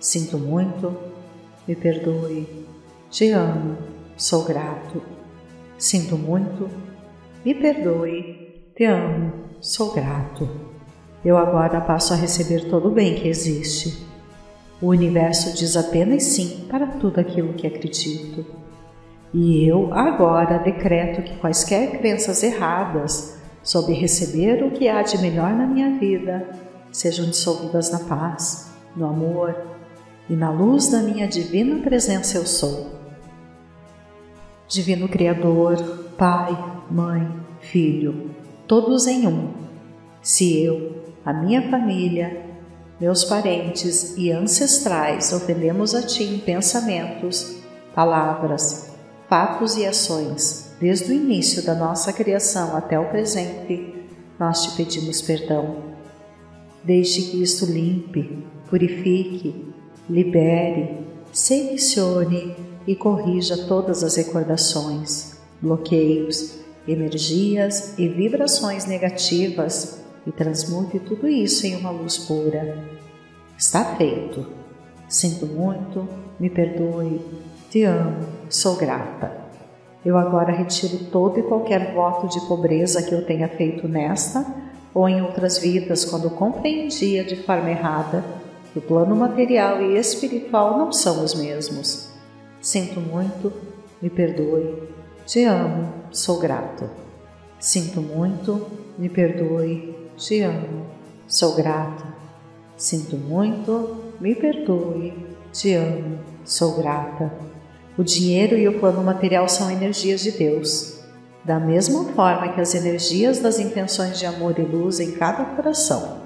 Sinto 0.00 0.38
muito, 0.38 0.96
me 1.66 1.76
perdoe, 1.76 2.66
te 3.10 3.30
amo, 3.30 3.76
sou 4.16 4.42
grato. 4.44 5.02
Sinto 5.76 6.16
muito, 6.16 6.70
me 7.44 7.54
perdoe, 7.54 8.72
te 8.74 8.84
amo, 8.84 9.32
sou 9.60 9.92
grato. 9.92 10.67
Eu 11.24 11.36
agora 11.36 11.80
passo 11.80 12.12
a 12.12 12.16
receber 12.16 12.68
todo 12.68 12.88
o 12.88 12.92
bem 12.92 13.14
que 13.14 13.28
existe. 13.28 14.06
O 14.80 14.88
universo 14.88 15.56
diz 15.56 15.76
apenas 15.76 16.22
sim 16.22 16.66
para 16.68 16.86
tudo 16.86 17.18
aquilo 17.18 17.54
que 17.54 17.66
acredito. 17.66 18.46
E 19.34 19.66
eu 19.66 19.92
agora 19.92 20.58
decreto 20.58 21.22
que 21.22 21.36
quaisquer 21.36 21.98
crenças 21.98 22.42
erradas 22.42 23.36
sobre 23.62 23.92
receber 23.92 24.62
o 24.64 24.70
que 24.70 24.88
há 24.88 25.02
de 25.02 25.18
melhor 25.18 25.52
na 25.52 25.66
minha 25.66 25.98
vida 25.98 26.48
sejam 26.92 27.26
dissolvidas 27.26 27.90
na 27.90 28.00
paz, 28.00 28.72
no 28.96 29.06
amor 29.06 29.54
e 30.28 30.34
na 30.34 30.50
luz 30.50 30.88
da 30.88 31.00
minha 31.00 31.26
divina 31.26 31.80
presença 31.82 32.38
eu 32.38 32.46
sou. 32.46 32.98
Divino 34.66 35.08
Criador, 35.08 35.76
Pai, 36.16 36.56
Mãe, 36.90 37.30
Filho, 37.60 38.30
todos 38.66 39.06
em 39.06 39.26
um. 39.26 39.52
Se 40.20 40.62
eu, 40.62 40.97
a 41.28 41.32
minha 41.34 41.68
família, 41.68 42.42
meus 42.98 43.22
parentes 43.22 44.16
e 44.16 44.32
ancestrais 44.32 45.30
ofendemos 45.30 45.94
a 45.94 46.00
Ti 46.00 46.24
em 46.24 46.38
pensamentos, 46.38 47.58
palavras, 47.94 48.96
fatos 49.28 49.76
e 49.76 49.84
ações, 49.84 50.74
desde 50.80 51.12
o 51.12 51.14
início 51.14 51.62
da 51.62 51.74
nossa 51.74 52.14
criação 52.14 52.74
até 52.74 52.98
o 52.98 53.10
presente, 53.10 53.94
nós 54.40 54.62
te 54.62 54.74
pedimos 54.74 55.20
perdão. 55.20 55.76
Deixe 56.82 57.20
que 57.30 57.42
isto 57.42 57.66
limpe, 57.66 58.42
purifique, 58.70 59.70
libere, 60.08 61.04
selecione 61.30 62.56
e 62.86 62.96
corrija 62.96 63.66
todas 63.66 64.02
as 64.02 64.16
recordações, 64.16 65.36
bloqueios, 65.60 66.54
energias 66.86 67.98
e 67.98 68.08
vibrações 68.08 68.86
negativas 68.86 70.07
e 70.26 70.32
transmute 70.32 70.98
tudo 70.98 71.26
isso 71.28 71.66
em 71.66 71.76
uma 71.76 71.90
luz 71.90 72.18
pura. 72.18 72.84
Está 73.56 73.96
feito. 73.96 74.46
Sinto 75.08 75.46
muito, 75.46 76.06
me 76.38 76.50
perdoe, 76.50 77.20
te 77.70 77.82
amo, 77.84 78.26
sou 78.48 78.76
grata. 78.76 79.48
Eu 80.04 80.16
agora 80.16 80.52
retiro 80.52 81.06
todo 81.10 81.38
e 81.38 81.42
qualquer 81.42 81.92
voto 81.94 82.28
de 82.28 82.40
pobreza 82.46 83.02
que 83.02 83.14
eu 83.14 83.24
tenha 83.24 83.48
feito 83.48 83.88
nesta 83.88 84.46
ou 84.94 85.08
em 85.08 85.22
outras 85.22 85.58
vidas 85.58 86.04
quando 86.04 86.30
compreendia 86.30 87.24
de 87.24 87.36
forma 87.36 87.70
errada 87.70 88.24
que 88.72 88.78
o 88.78 88.82
plano 88.82 89.16
material 89.16 89.82
e 89.82 89.96
espiritual 89.96 90.78
não 90.78 90.92
são 90.92 91.24
os 91.24 91.34
mesmos. 91.34 92.10
Sinto 92.60 93.00
muito, 93.00 93.52
me 94.00 94.10
perdoe, 94.10 94.82
te 95.26 95.44
amo, 95.44 95.92
sou 96.10 96.38
grato. 96.38 96.88
Sinto 97.58 98.00
muito, 98.00 98.66
me 98.96 99.08
perdoe, 99.08 99.94
te 100.18 100.42
amo, 100.42 100.86
sou 101.28 101.54
grata. 101.54 102.04
Sinto 102.76 103.16
muito, 103.16 104.14
me 104.20 104.34
perdoe, 104.34 105.14
te 105.52 105.74
amo, 105.74 106.18
sou 106.44 106.76
grata. 106.76 107.32
O 107.96 108.02
dinheiro 108.02 108.56
e 108.56 108.68
o 108.68 108.78
plano 108.78 109.02
material 109.02 109.48
são 109.48 109.70
energias 109.70 110.20
de 110.20 110.32
Deus, 110.32 111.00
da 111.44 111.58
mesma 111.58 112.04
forma 112.12 112.52
que 112.52 112.60
as 112.60 112.74
energias 112.74 113.38
das 113.38 113.58
intenções 113.58 114.18
de 114.18 114.26
amor 114.26 114.58
e 114.58 114.62
luz 114.62 115.00
em 115.00 115.12
cada 115.12 115.44
coração. 115.44 116.18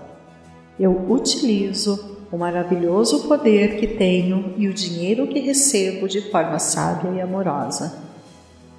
Eu 0.81 1.11
utilizo 1.11 2.19
o 2.31 2.39
maravilhoso 2.39 3.29
poder 3.29 3.77
que 3.77 3.87
tenho 3.87 4.55
e 4.57 4.69
o 4.69 4.73
dinheiro 4.73 5.27
que 5.27 5.39
recebo 5.39 6.09
de 6.09 6.31
forma 6.31 6.59
sábia 6.59 7.11
e 7.11 7.21
amorosa. 7.21 8.01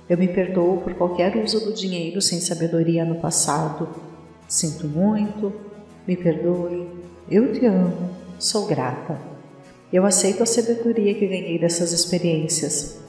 Eu 0.09 0.17
me 0.17 0.27
perdoo 0.27 0.81
por 0.81 0.95
qualquer 0.95 1.37
uso 1.37 1.63
do 1.63 1.71
dinheiro 1.71 2.19
sem 2.19 2.41
sabedoria 2.41 3.05
no 3.05 3.15
passado. 3.15 4.12
Sinto 4.47 4.87
muito, 4.87 5.51
me 6.07 6.15
perdoe, 6.15 6.87
eu 7.29 7.51
te 7.53 7.65
amo, 7.65 8.09
sou 8.37 8.65
grata. 8.65 9.17
Eu 9.91 10.05
aceito 10.05 10.43
a 10.43 10.45
sabedoria 10.45 11.13
que 11.13 11.27
ganhei 11.27 11.59
dessas 11.59 11.91
experiências. 11.91 12.99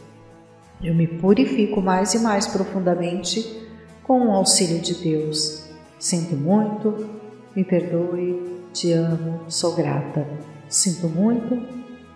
Eu 0.82 0.94
me 0.94 1.06
purifico 1.06 1.80
mais 1.80 2.14
e 2.14 2.18
mais 2.18 2.46
profundamente 2.46 3.62
com 4.02 4.28
o 4.28 4.32
auxílio 4.32 4.80
de 4.80 4.94
Deus. 4.94 5.64
Sinto 5.98 6.36
muito, 6.36 7.08
me 7.56 7.64
perdoe, 7.64 8.60
te 8.72 8.92
amo, 8.92 9.40
sou 9.48 9.74
grata. 9.74 10.26
Sinto 10.68 11.08
muito, 11.08 11.54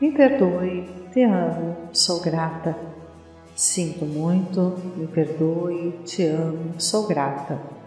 me 0.00 0.12
perdoe, 0.12 0.87
te 1.12 1.22
amo, 1.22 1.76
sou 1.92 2.20
grata. 2.20 2.76
Sinto 3.57 4.04
muito, 4.04 4.76
me 4.96 5.07
perdoe, 5.07 5.98
te 6.04 6.24
amo, 6.26 6.74
sou 6.78 7.07
grata. 7.07 7.77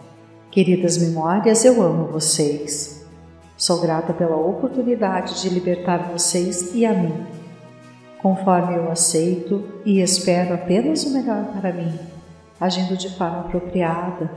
Queridas 0.52 0.98
memórias, 0.98 1.64
eu 1.64 1.82
amo 1.82 2.08
vocês. 2.08 3.08
Sou 3.56 3.80
grata 3.80 4.12
pela 4.12 4.36
oportunidade 4.36 5.42
de 5.42 5.48
libertar 5.48 6.12
vocês 6.12 6.76
e 6.76 6.86
a 6.86 6.94
mim. 6.94 7.26
Conforme 8.22 8.76
eu 8.76 8.92
aceito 8.92 9.64
e 9.86 10.02
espero 10.02 10.54
apenas 10.54 11.06
o 11.06 11.14
melhor 11.14 11.46
para 11.54 11.72
mim, 11.72 11.98
agindo 12.60 12.98
de 12.98 13.10
forma 13.18 13.40
apropriada, 13.40 14.30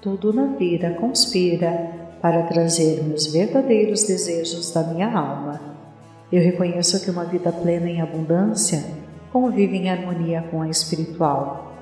tudo 0.00 0.32
na 0.32 0.46
vida 0.54 0.90
conspira 1.00 1.90
para 2.22 2.44
trazer 2.44 3.02
meus 3.02 3.26
verdadeiros 3.26 4.04
desejos 4.04 4.72
da 4.72 4.84
minha 4.84 5.12
alma. 5.12 5.60
Eu 6.30 6.44
reconheço 6.44 7.04
que 7.04 7.10
uma 7.10 7.24
vida 7.24 7.50
plena 7.50 7.90
em 7.90 8.00
abundância 8.00 8.84
convive 9.32 9.76
em 9.76 9.90
harmonia 9.90 10.44
com 10.48 10.62
a 10.62 10.68
espiritual. 10.68 11.72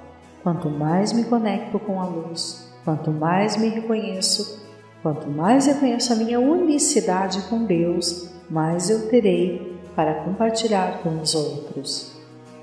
Quanto 0.43 0.71
mais 0.71 1.13
me 1.13 1.25
conecto 1.25 1.79
com 1.79 2.01
a 2.01 2.07
luz, 2.07 2.74
quanto 2.85 3.11
mais 3.11 3.57
me 3.57 3.69
reconheço, 3.69 4.63
quanto 5.03 5.29
mais 5.29 5.67
reconheço 5.67 6.13
a 6.13 6.17
minha 6.17 6.39
unicidade 6.39 7.41
com 7.49 7.65
Deus, 7.65 8.29
mais 8.51 8.91
eu 8.91 9.09
terei 9.09 9.81
para 9.97 10.15
compartilhar 10.23 11.03
com 11.03 11.21
os 11.21 11.35
outros. 11.35 12.13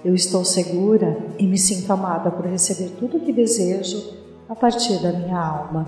Eu 0.05 0.13
estou 0.13 0.45
segura 0.45 1.17
e 1.37 1.47
me 1.47 1.57
sinto 1.57 1.91
amada 1.91 2.29
por 2.29 2.45
receber 2.45 2.91
tudo 2.99 3.17
o 3.17 3.19
que 3.19 3.33
desejo 3.33 4.17
a 4.47 4.55
partir 4.55 5.01
da 5.01 5.11
minha 5.11 5.39
alma. 5.39 5.87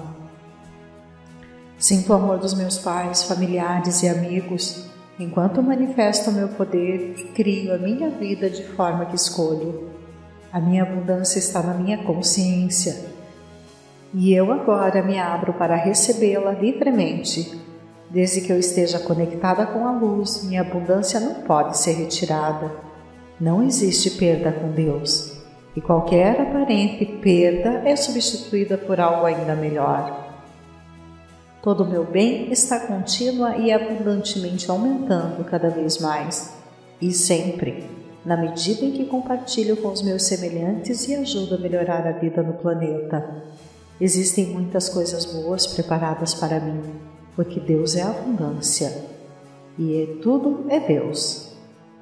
Sinto 1.77 2.11
o 2.11 2.15
amor 2.15 2.37
dos 2.37 2.53
meus 2.53 2.77
pais, 2.77 3.23
familiares 3.23 4.03
e 4.03 4.07
amigos, 4.07 4.85
enquanto 5.19 5.61
manifesto 5.61 6.29
o 6.29 6.33
meu 6.33 6.47
poder 6.47 7.15
e 7.17 7.23
crio 7.33 7.73
a 7.73 7.77
minha 7.77 8.09
vida 8.09 8.49
de 8.49 8.63
forma 8.63 9.05
que 9.05 9.15
escolho. 9.15 9.89
A 10.51 10.61
minha 10.61 10.83
abundância 10.83 11.39
está 11.39 11.61
na 11.61 11.73
minha 11.73 11.97
consciência 12.03 13.12
e 14.13 14.33
eu 14.33 14.51
agora 14.51 15.01
me 15.01 15.17
abro 15.17 15.53
para 15.53 15.75
recebê-la 15.75 16.51
livremente. 16.51 17.59
Desde 18.09 18.41
que 18.41 18.51
eu 18.51 18.59
esteja 18.59 18.99
conectada 18.99 19.65
com 19.65 19.87
a 19.87 19.91
luz, 19.91 20.43
minha 20.43 20.61
abundância 20.61 21.19
não 21.19 21.35
pode 21.41 21.77
ser 21.79 21.93
retirada. 21.93 22.71
Não 23.41 23.63
existe 23.63 24.11
perda 24.11 24.51
com 24.51 24.71
Deus, 24.71 25.33
e 25.75 25.81
qualquer 25.81 26.39
aparente 26.39 27.03
perda 27.03 27.81
é 27.83 27.95
substituída 27.95 28.77
por 28.77 28.99
algo 28.99 29.25
ainda 29.25 29.55
melhor. 29.55 30.21
Todo 31.63 31.83
o 31.83 31.89
meu 31.89 32.03
bem 32.03 32.51
está 32.51 32.79
contínua 32.81 33.57
e 33.57 33.71
abundantemente 33.71 34.69
aumentando 34.69 35.43
cada 35.45 35.69
vez 35.69 35.97
mais, 35.97 36.53
e 37.01 37.11
sempre, 37.11 37.89
na 38.23 38.37
medida 38.37 38.85
em 38.85 38.91
que 38.91 39.05
compartilho 39.05 39.75
com 39.77 39.87
os 39.87 40.03
meus 40.03 40.23
semelhantes 40.23 41.07
e 41.07 41.15
ajudo 41.15 41.55
a 41.55 41.57
melhorar 41.57 42.05
a 42.05 42.11
vida 42.11 42.43
no 42.43 42.53
planeta. 42.53 43.43
Existem 44.01 44.47
muitas 44.47 44.89
coisas 44.89 45.25
boas 45.25 45.67
preparadas 45.67 46.33
para 46.33 46.59
mim, 46.59 46.81
porque 47.35 47.59
Deus 47.59 47.95
é 47.95 48.01
abundância. 48.01 49.05
E 49.77 50.19
tudo 50.21 50.65
é 50.69 50.79
Deus. 50.79 51.53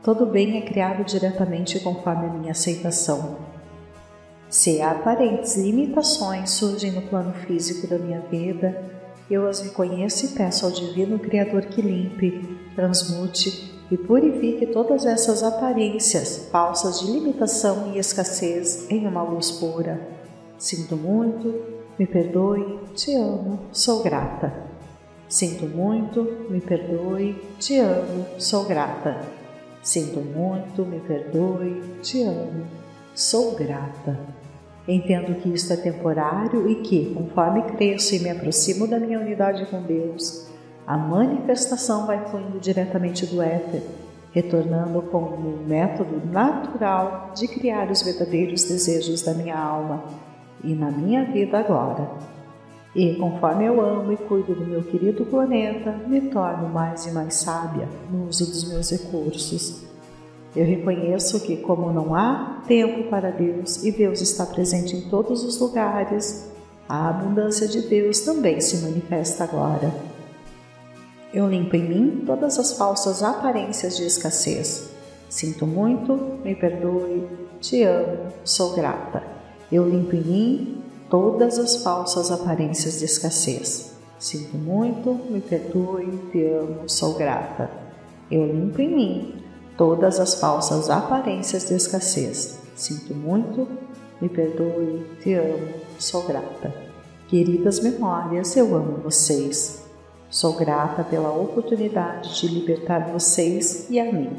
Todo 0.03 0.25
bem 0.25 0.57
é 0.57 0.61
criado 0.61 1.03
diretamente 1.03 1.79
conforme 1.79 2.25
a 2.25 2.33
minha 2.33 2.51
aceitação. 2.51 3.37
Se 4.49 4.81
aparentes 4.81 5.55
limitações 5.55 6.51
surgem 6.51 6.91
no 6.91 7.03
plano 7.03 7.33
físico 7.33 7.87
da 7.87 7.97
minha 7.97 8.19
vida, 8.19 8.83
eu 9.29 9.47
as 9.47 9.61
reconheço 9.61 10.25
e 10.25 10.29
peço 10.29 10.65
ao 10.65 10.71
Divino 10.71 11.19
Criador 11.19 11.65
que 11.65 11.81
limpe, 11.81 12.57
transmute 12.75 13.71
e 13.89 13.97
purifique 13.97 14.65
todas 14.65 15.05
essas 15.05 15.43
aparências 15.43 16.49
falsas 16.51 16.99
de 16.99 17.11
limitação 17.11 17.93
e 17.93 17.99
escassez 17.99 18.89
em 18.89 19.07
uma 19.07 19.23
luz 19.23 19.51
pura. 19.51 20.01
Sinto 20.57 20.97
muito, 20.97 21.80
me 21.99 22.07
perdoe, 22.07 22.79
te 22.95 23.13
amo, 23.15 23.59
sou 23.71 24.01
grata. 24.01 24.53
Sinto 25.27 25.65
muito, 25.65 26.47
me 26.49 26.59
perdoe, 26.59 27.41
te 27.59 27.79
amo, 27.79 28.25
sou 28.37 28.65
grata. 28.65 29.21
Sinto 29.81 30.19
muito, 30.19 30.85
me 30.85 30.99
perdoe, 30.99 31.81
te 32.01 32.23
amo, 32.23 32.65
sou 33.13 33.55
grata. 33.55 34.19
Entendo 34.87 35.39
que 35.41 35.49
isto 35.49 35.73
é 35.73 35.77
temporário 35.77 36.69
e 36.69 36.75
que, 36.75 37.13
conforme 37.13 37.61
cresço 37.63 38.15
e 38.15 38.19
me 38.19 38.29
aproximo 38.29 38.87
da 38.87 38.99
minha 38.99 39.19
unidade 39.19 39.65
com 39.67 39.81
Deus, 39.81 40.47
a 40.87 40.97
manifestação 40.97 42.07
vai 42.07 42.25
fluindo 42.29 42.59
diretamente 42.59 43.25
do 43.25 43.41
éter, 43.41 43.83
retornando 44.31 45.01
como 45.03 45.47
um 45.47 45.65
método 45.67 46.25
natural 46.25 47.31
de 47.35 47.47
criar 47.47 47.91
os 47.91 48.01
verdadeiros 48.01 48.63
desejos 48.63 49.21
da 49.21 49.33
minha 49.33 49.57
alma 49.57 50.30
e 50.63 50.73
na 50.73 50.91
minha 50.91 51.25
vida 51.25 51.59
agora. 51.59 52.09
E 52.93 53.15
conforme 53.15 53.65
eu 53.65 53.79
amo 53.79 54.11
e 54.11 54.17
cuido 54.17 54.53
do 54.53 54.65
meu 54.65 54.83
querido 54.83 55.25
planeta, 55.25 55.91
me 56.07 56.21
torno 56.21 56.67
mais 56.69 57.05
e 57.05 57.11
mais 57.11 57.35
sábia 57.35 57.87
no 58.11 58.27
uso 58.27 58.45
dos 58.45 58.67
meus 58.67 58.91
recursos. 58.91 59.83
Eu 60.53 60.65
reconheço 60.65 61.39
que, 61.41 61.55
como 61.57 61.93
não 61.93 62.13
há 62.13 62.61
tempo 62.67 63.09
para 63.09 63.31
Deus 63.31 63.83
e 63.83 63.91
Deus 63.91 64.19
está 64.19 64.45
presente 64.45 64.95
em 64.97 65.09
todos 65.09 65.45
os 65.45 65.57
lugares, 65.59 66.51
a 66.89 67.07
abundância 67.07 67.67
de 67.69 67.81
Deus 67.87 68.19
também 68.19 68.59
se 68.59 68.83
manifesta 68.83 69.45
agora. 69.45 69.93
Eu 71.33 71.49
limpo 71.49 71.77
em 71.77 71.87
mim 71.87 72.23
todas 72.25 72.59
as 72.59 72.73
falsas 72.73 73.23
aparências 73.23 73.95
de 73.95 74.05
escassez. 74.05 74.91
Sinto 75.29 75.65
muito, 75.65 76.13
me 76.43 76.53
perdoe, 76.53 77.25
te 77.61 77.83
amo, 77.83 78.33
sou 78.43 78.75
grata. 78.75 79.40
Eu 79.71 79.87
limpo 79.87 80.15
em 80.15 80.21
mim 80.21 80.83
todas 81.09 81.57
as 81.57 81.81
falsas 81.81 82.29
aparências 82.29 82.99
de 82.99 83.05
escassez. 83.05 83.93
Sinto 84.19 84.57
muito, 84.57 85.13
me 85.29 85.39
perdoe, 85.39 86.19
te 86.31 86.43
amo, 86.45 86.89
sou 86.89 87.13
grata. 87.13 87.69
Eu 88.29 88.45
limpo 88.45 88.81
em 88.81 88.95
mim 88.95 89.35
todas 89.77 90.19
as 90.19 90.35
falsas 90.35 90.89
aparências 90.89 91.69
de 91.69 91.75
escassez. 91.75 92.59
Sinto 92.75 93.15
muito, 93.15 93.67
me 94.21 94.27
perdoe, 94.27 95.05
te 95.21 95.33
amo, 95.33 95.69
sou 95.97 96.23
grata. 96.23 96.73
Queridas 97.29 97.79
memórias, 97.79 98.55
eu 98.57 98.75
amo 98.75 98.97
vocês. 98.97 99.85
Sou 100.29 100.53
grata 100.53 101.03
pela 101.03 101.31
oportunidade 101.31 102.39
de 102.39 102.47
libertar 102.47 103.09
vocês 103.11 103.89
e 103.89 103.99
a 103.99 104.11
mim. 104.11 104.31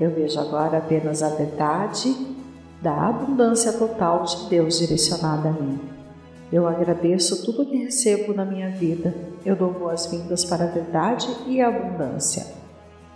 Eu 0.00 0.10
vejo 0.10 0.38
agora 0.38 0.78
apenas 0.78 1.22
a 1.22 1.28
verdade 1.30 2.31
da 2.82 3.08
abundância 3.08 3.72
total 3.72 4.24
de 4.24 4.48
Deus 4.48 4.78
direcionada 4.78 5.50
a 5.50 5.52
mim. 5.52 5.80
Eu 6.52 6.66
agradeço 6.66 7.44
tudo 7.44 7.64
que 7.64 7.84
recebo 7.84 8.34
na 8.34 8.44
minha 8.44 8.68
vida. 8.70 9.14
Eu 9.46 9.54
dou 9.54 9.72
boas-vindas 9.72 10.44
para 10.44 10.64
a 10.64 10.68
verdade 10.68 11.28
e 11.46 11.60
a 11.60 11.68
abundância. 11.68 12.44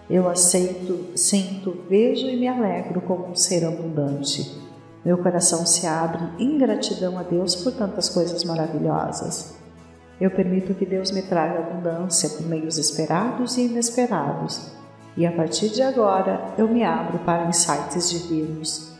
Eu 0.08 0.28
aceito, 0.28 1.18
sinto, 1.18 1.76
vejo 1.90 2.28
e 2.28 2.36
me 2.36 2.46
alegro 2.46 3.00
como 3.00 3.26
um 3.26 3.34
ser 3.34 3.64
abundante. 3.64 4.56
Meu 5.04 5.18
coração 5.18 5.66
se 5.66 5.86
abre 5.86 6.22
em 6.38 6.56
gratidão 6.56 7.18
a 7.18 7.24
Deus 7.24 7.56
por 7.56 7.72
tantas 7.72 8.08
coisas 8.08 8.44
maravilhosas. 8.44 9.56
Eu 10.20 10.30
permito 10.30 10.74
que 10.74 10.86
Deus 10.86 11.10
me 11.10 11.22
traga 11.22 11.58
abundância 11.58 12.30
por 12.30 12.46
meios 12.46 12.78
esperados 12.78 13.56
e 13.58 13.62
inesperados. 13.66 14.72
E 15.16 15.26
a 15.26 15.32
partir 15.32 15.68
de 15.70 15.82
agora 15.82 16.54
eu 16.56 16.68
me 16.68 16.84
abro 16.84 17.18
para 17.18 17.48
insights 17.48 18.10
divinos. 18.10 18.95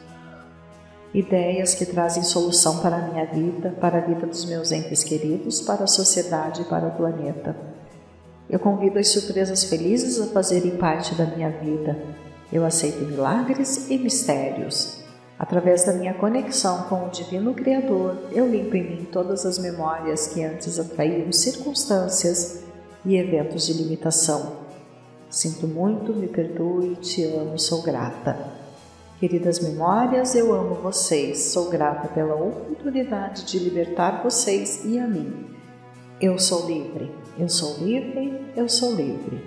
Ideias 1.16 1.74
que 1.74 1.86
trazem 1.86 2.22
solução 2.22 2.80
para 2.80 2.96
a 2.96 3.08
minha 3.08 3.24
vida, 3.24 3.70
para 3.80 3.96
a 3.96 4.00
vida 4.02 4.26
dos 4.26 4.44
meus 4.44 4.70
entes 4.70 5.02
queridos, 5.02 5.62
para 5.62 5.84
a 5.84 5.86
sociedade 5.86 6.60
e 6.60 6.64
para 6.66 6.88
o 6.88 6.90
planeta. 6.90 7.56
Eu 8.50 8.58
convido 8.58 8.98
as 8.98 9.08
surpresas 9.08 9.64
felizes 9.64 10.20
a 10.20 10.26
fazerem 10.26 10.76
parte 10.76 11.14
da 11.14 11.24
minha 11.24 11.48
vida. 11.48 11.96
Eu 12.52 12.66
aceito 12.66 13.02
milagres 13.06 13.88
e 13.88 13.96
mistérios. 13.96 14.98
Através 15.38 15.86
da 15.86 15.94
minha 15.94 16.12
conexão 16.12 16.82
com 16.82 17.06
o 17.06 17.10
Divino 17.10 17.54
Criador, 17.54 18.18
eu 18.30 18.46
limpo 18.46 18.76
em 18.76 18.84
mim 18.84 19.08
todas 19.10 19.46
as 19.46 19.58
memórias 19.58 20.26
que 20.26 20.44
antes 20.44 20.78
atraíam 20.78 21.32
circunstâncias 21.32 22.62
e 23.06 23.16
eventos 23.16 23.66
de 23.66 23.72
limitação. 23.72 24.58
Sinto 25.30 25.66
muito, 25.66 26.12
me 26.12 26.28
perdoe, 26.28 26.94
te 26.96 27.24
amo, 27.24 27.58
sou 27.58 27.80
grata. 27.80 28.55
Queridas 29.18 29.60
memórias, 29.60 30.34
eu 30.34 30.52
amo 30.52 30.74
vocês, 30.74 31.44
sou 31.44 31.70
grata 31.70 32.06
pela 32.08 32.34
oportunidade 32.34 33.46
de 33.46 33.58
libertar 33.58 34.22
vocês 34.22 34.84
e 34.84 34.98
a 34.98 35.06
mim. 35.06 35.46
Eu 36.20 36.38
sou 36.38 36.66
livre, 36.66 37.10
eu 37.38 37.48
sou 37.48 37.78
livre, 37.78 38.52
eu 38.54 38.68
sou 38.68 38.94
livre. 38.94 39.42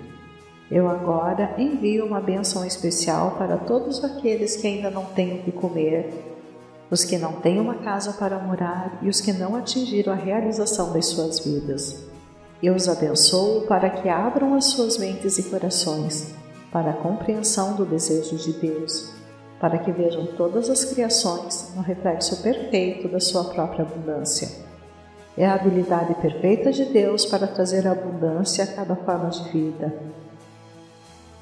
Eu 0.68 0.90
agora 0.90 1.54
envio 1.56 2.04
uma 2.04 2.20
bênção 2.20 2.66
especial 2.66 3.36
para 3.38 3.58
todos 3.58 4.02
aqueles 4.02 4.56
que 4.56 4.66
ainda 4.66 4.90
não 4.90 5.04
têm 5.04 5.38
o 5.38 5.42
que 5.44 5.52
comer, 5.52 6.12
os 6.90 7.04
que 7.04 7.16
não 7.16 7.34
têm 7.34 7.60
uma 7.60 7.76
casa 7.76 8.12
para 8.14 8.40
morar 8.40 8.98
e 9.02 9.08
os 9.08 9.20
que 9.20 9.32
não 9.32 9.54
atingiram 9.54 10.12
a 10.12 10.16
realização 10.16 10.92
das 10.92 11.06
suas 11.06 11.38
vidas. 11.38 12.10
Eu 12.60 12.74
os 12.74 12.88
abençoo 12.88 13.60
para 13.68 13.88
que 13.88 14.08
abram 14.08 14.52
as 14.56 14.64
suas 14.64 14.98
mentes 14.98 15.38
e 15.38 15.44
corações 15.44 16.34
para 16.72 16.90
a 16.90 16.94
compreensão 16.96 17.76
do 17.76 17.84
desejo 17.86 18.36
de 18.36 18.52
Deus, 18.52 19.19
para 19.60 19.78
que 19.78 19.92
vejam 19.92 20.26
todas 20.36 20.70
as 20.70 20.84
criações 20.84 21.72
no 21.76 21.82
reflexo 21.82 22.42
perfeito 22.42 23.06
da 23.08 23.20
sua 23.20 23.44
própria 23.44 23.84
abundância. 23.84 24.48
É 25.36 25.46
a 25.46 25.54
habilidade 25.54 26.14
perfeita 26.14 26.72
de 26.72 26.86
Deus 26.86 27.26
para 27.26 27.46
trazer 27.46 27.86
abundância 27.86 28.64
a 28.64 28.66
cada 28.66 28.96
forma 28.96 29.28
de 29.28 29.48
vida 29.50 30.10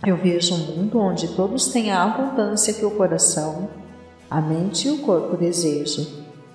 eu 0.06 0.16
vejo 0.16 0.54
um 0.54 0.58
mundo 0.58 0.98
onde 0.98 1.28
todos 1.34 1.66
têm 1.68 1.90
a 1.90 2.04
abundância 2.04 2.72
que 2.72 2.84
o 2.84 2.90
coração, 2.90 3.68
a 4.30 4.40
mente 4.40 4.86
e 4.86 4.90
o 4.90 4.98
corpo 4.98 5.36
desejam, 5.36 6.06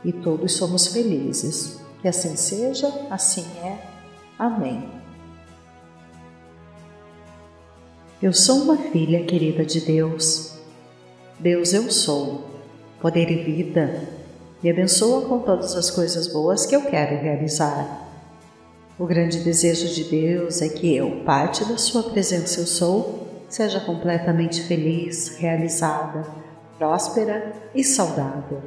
e 0.04 0.12
todos 0.12 0.54
somos 0.54 0.88
felizes. 0.88 1.82
Que 2.02 2.08
assim 2.08 2.36
seja, 2.36 2.88
assim 3.10 3.46
é. 3.62 3.78
Amém. 4.38 4.90
Eu 8.22 8.34
sou 8.34 8.64
uma 8.64 8.78
filha 8.78 9.26
querida 9.26 9.66
de 9.66 9.82
Deus. 9.82 10.53
Deus 11.40 11.74
eu 11.74 11.92
sou, 11.92 12.46
poder 13.02 13.30
e 13.30 13.44
vida, 13.44 14.08
e 14.64 14.70
abençoa 14.70 15.28
com 15.28 15.40
todas 15.40 15.76
as 15.76 15.90
coisas 15.90 16.28
boas 16.28 16.66
que 16.66 16.76
eu 16.76 16.84
quero 16.84 17.22
realizar. 17.22 18.08
O 18.98 19.06
grande 19.06 19.40
desejo 19.40 19.94
de 19.94 20.04
Deus 20.04 20.62
é 20.62 20.70
que 20.70 20.96
eu, 20.96 21.24
parte 21.26 21.66
da 21.66 21.78
Sua 21.78 22.04
presença 22.04 22.60
eu 22.60 22.68
sou, 22.68 23.28
seja 23.50 23.80
completamente 23.80 24.62
feliz, 24.62 25.38
realizada, 25.38 26.26
próspera 26.78 27.54
e 27.74 27.84
saudável. 27.84 28.62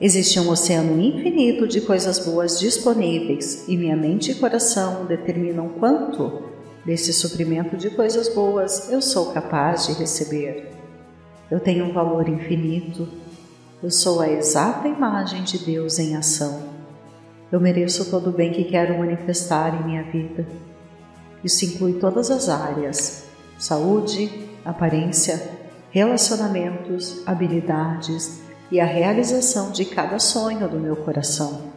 Existe 0.00 0.40
um 0.40 0.48
oceano 0.48 0.98
infinito 0.98 1.68
de 1.68 1.82
coisas 1.82 2.18
boas 2.18 2.58
disponíveis 2.58 3.68
e 3.68 3.76
minha 3.76 3.94
mente 3.94 4.32
e 4.32 4.34
coração 4.34 5.04
determinam 5.04 5.68
quanto 5.68 6.42
desse 6.86 7.12
suprimento 7.12 7.76
de 7.76 7.90
coisas 7.90 8.28
boas 8.34 8.90
eu 8.90 9.02
sou 9.02 9.32
capaz 9.32 9.86
de 9.86 9.92
receber. 9.92 10.69
Eu 11.50 11.58
tenho 11.58 11.84
um 11.84 11.92
valor 11.92 12.28
infinito. 12.28 13.08
Eu 13.82 13.90
sou 13.90 14.20
a 14.20 14.28
exata 14.28 14.86
imagem 14.86 15.42
de 15.42 15.58
Deus 15.58 15.98
em 15.98 16.14
ação. 16.14 16.70
Eu 17.50 17.58
mereço 17.58 18.08
todo 18.10 18.30
o 18.30 18.32
bem 18.32 18.52
que 18.52 18.64
quero 18.64 18.96
manifestar 18.96 19.74
em 19.74 19.84
minha 19.84 20.04
vida. 20.04 20.46
Isso 21.42 21.64
inclui 21.64 21.94
todas 21.94 22.30
as 22.30 22.48
áreas: 22.48 23.24
saúde, 23.58 24.48
aparência, 24.64 25.58
relacionamentos, 25.90 27.26
habilidades 27.26 28.42
e 28.70 28.78
a 28.78 28.84
realização 28.84 29.72
de 29.72 29.84
cada 29.84 30.20
sonho 30.20 30.68
do 30.68 30.78
meu 30.78 30.94
coração. 30.94 31.72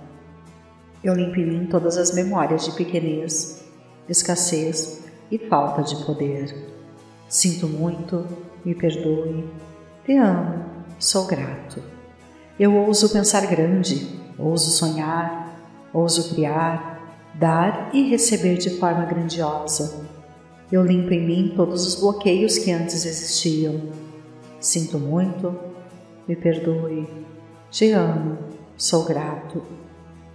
Eu 1.04 1.16
limpo 1.16 1.40
em 1.40 1.46
mim 1.46 1.66
todas 1.66 1.98
as 1.98 2.14
memórias 2.14 2.66
de 2.66 2.74
pequenez, 2.74 3.64
escassez 4.08 5.04
e 5.32 5.38
falta 5.38 5.82
de 5.82 6.06
poder. 6.06 6.72
Sinto 7.28 7.68
muito, 7.68 8.28
me 8.66 8.74
perdoe, 8.74 9.46
te 10.06 10.18
amo, 10.18 10.66
sou 11.00 11.26
grato. 11.26 11.82
Eu 12.60 12.76
ouso 12.76 13.12
pensar 13.12 13.46
grande, 13.48 14.08
ouso 14.38 14.72
sonhar, 14.72 15.60
ouso 15.94 16.34
criar, 16.34 17.32
dar 17.34 17.90
e 17.94 18.10
receber 18.10 18.58
de 18.58 18.70
forma 18.78 19.06
grandiosa. 19.06 20.08
Eu 20.72 20.84
limpo 20.84 21.14
em 21.14 21.26
mim 21.26 21.54
todos 21.56 21.86
os 21.86 22.00
bloqueios 22.00 22.58
que 22.58 22.72
antes 22.72 23.06
existiam. 23.06 23.90
Sinto 24.60 24.98
muito, 24.98 25.56
me 26.28 26.36
perdoe, 26.36 27.08
te 27.70 27.92
amo, 27.92 28.38
sou 28.78 29.04
grato. 29.04 29.62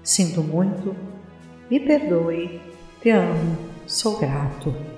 Sinto 0.02 0.42
muito, 0.42 0.94
me 1.70 1.80
perdoe, 1.80 2.60
te 3.00 3.10
amo, 3.10 3.56
sou 3.86 4.18
grato. 4.18 4.97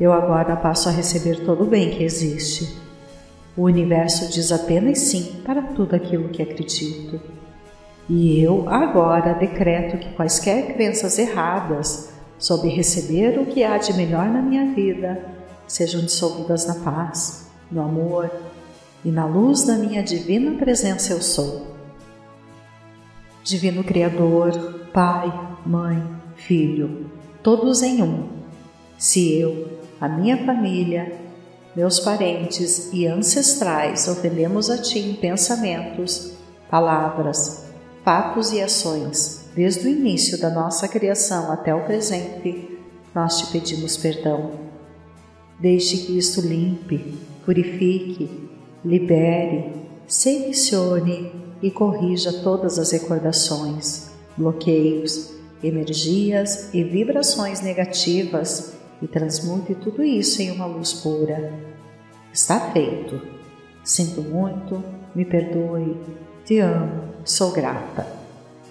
Eu 0.00 0.12
agora 0.12 0.56
passo 0.56 0.88
a 0.88 0.92
receber 0.92 1.44
todo 1.44 1.64
o 1.64 1.66
bem 1.66 1.90
que 1.90 2.04
existe. 2.04 2.76
O 3.56 3.62
universo 3.62 4.30
diz 4.30 4.52
apenas 4.52 4.98
sim 4.98 5.42
para 5.44 5.62
tudo 5.62 5.96
aquilo 5.96 6.28
que 6.28 6.42
acredito. 6.42 7.20
E 8.08 8.40
eu 8.40 8.68
agora 8.68 9.34
decreto 9.34 9.98
que 9.98 10.14
quaisquer 10.14 10.74
crenças 10.74 11.18
erradas 11.18 12.12
sobre 12.38 12.68
receber 12.68 13.38
o 13.38 13.46
que 13.46 13.64
há 13.64 13.76
de 13.76 13.92
melhor 13.94 14.26
na 14.26 14.40
minha 14.40 14.72
vida 14.72 15.36
sejam 15.66 16.00
dissolvidas 16.00 16.66
na 16.66 16.76
paz, 16.76 17.50
no 17.70 17.82
amor 17.82 18.30
e 19.04 19.10
na 19.10 19.26
luz 19.26 19.64
da 19.64 19.74
minha 19.74 20.02
divina 20.02 20.56
presença 20.58 21.12
eu 21.12 21.20
sou. 21.20 21.66
Divino 23.44 23.84
Criador, 23.84 24.88
Pai, 24.92 25.32
Mãe, 25.66 26.02
Filho, 26.36 27.10
todos 27.42 27.82
em 27.82 28.02
um. 28.02 28.28
Se 28.96 29.38
eu, 29.38 29.77
a 30.00 30.08
minha 30.08 30.44
família, 30.44 31.12
meus 31.74 32.00
parentes 32.00 32.92
e 32.92 33.06
ancestrais 33.06 34.08
ofendemos 34.08 34.70
a 34.70 34.78
Ti 34.78 34.98
em 34.98 35.14
pensamentos, 35.14 36.34
palavras, 36.70 37.66
fatos 38.04 38.52
e 38.52 38.60
ações, 38.60 39.48
desde 39.54 39.86
o 39.86 39.90
início 39.90 40.40
da 40.40 40.50
nossa 40.50 40.86
criação 40.86 41.50
até 41.50 41.74
o 41.74 41.84
presente, 41.84 42.78
nós 43.14 43.38
te 43.38 43.52
pedimos 43.52 43.96
perdão. 43.96 44.52
Deixe 45.58 45.96
que 45.98 46.16
isto 46.16 46.40
limpe, 46.40 47.18
purifique, 47.44 48.48
libere, 48.84 49.72
selecione 50.06 51.32
e 51.60 51.70
corrija 51.70 52.32
todas 52.44 52.78
as 52.78 52.92
recordações, 52.92 54.10
bloqueios, 54.36 55.32
energias 55.62 56.72
e 56.72 56.84
vibrações 56.84 57.60
negativas 57.60 58.77
e 59.00 59.06
transmute 59.06 59.74
tudo 59.74 60.02
isso 60.02 60.42
em 60.42 60.50
uma 60.50 60.66
luz 60.66 60.92
pura. 60.92 61.52
Está 62.32 62.58
feito. 62.72 63.20
Sinto 63.84 64.20
muito, 64.22 64.82
me 65.14 65.24
perdoe, 65.24 65.96
te 66.44 66.58
amo, 66.58 67.04
sou 67.24 67.52
grata. 67.52 68.06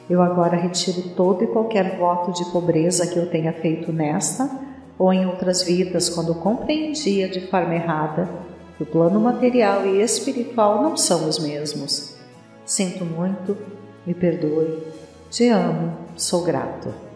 Eu 0.09 0.21
agora 0.21 0.55
retiro 0.55 1.09
todo 1.15 1.43
e 1.43 1.47
qualquer 1.47 1.97
voto 1.97 2.31
de 2.31 2.49
pobreza 2.51 3.07
que 3.07 3.17
eu 3.17 3.29
tenha 3.29 3.51
feito 3.51 3.91
nesta 3.91 4.49
ou 4.97 5.11
em 5.11 5.25
outras 5.25 5.63
vidas 5.63 6.09
quando 6.09 6.35
compreendia 6.35 7.27
de 7.27 7.47
forma 7.47 7.75
errada 7.75 8.29
que 8.77 8.83
o 8.83 8.85
plano 8.85 9.19
material 9.19 9.85
e 9.85 10.01
espiritual 10.01 10.81
não 10.83 10.95
são 10.95 11.27
os 11.27 11.39
mesmos. 11.39 12.15
Sinto 12.63 13.03
muito, 13.03 13.57
me 14.05 14.13
perdoe, 14.13 14.83
te 15.29 15.49
amo, 15.49 15.93
sou 16.15 16.43
grato. 16.43 17.06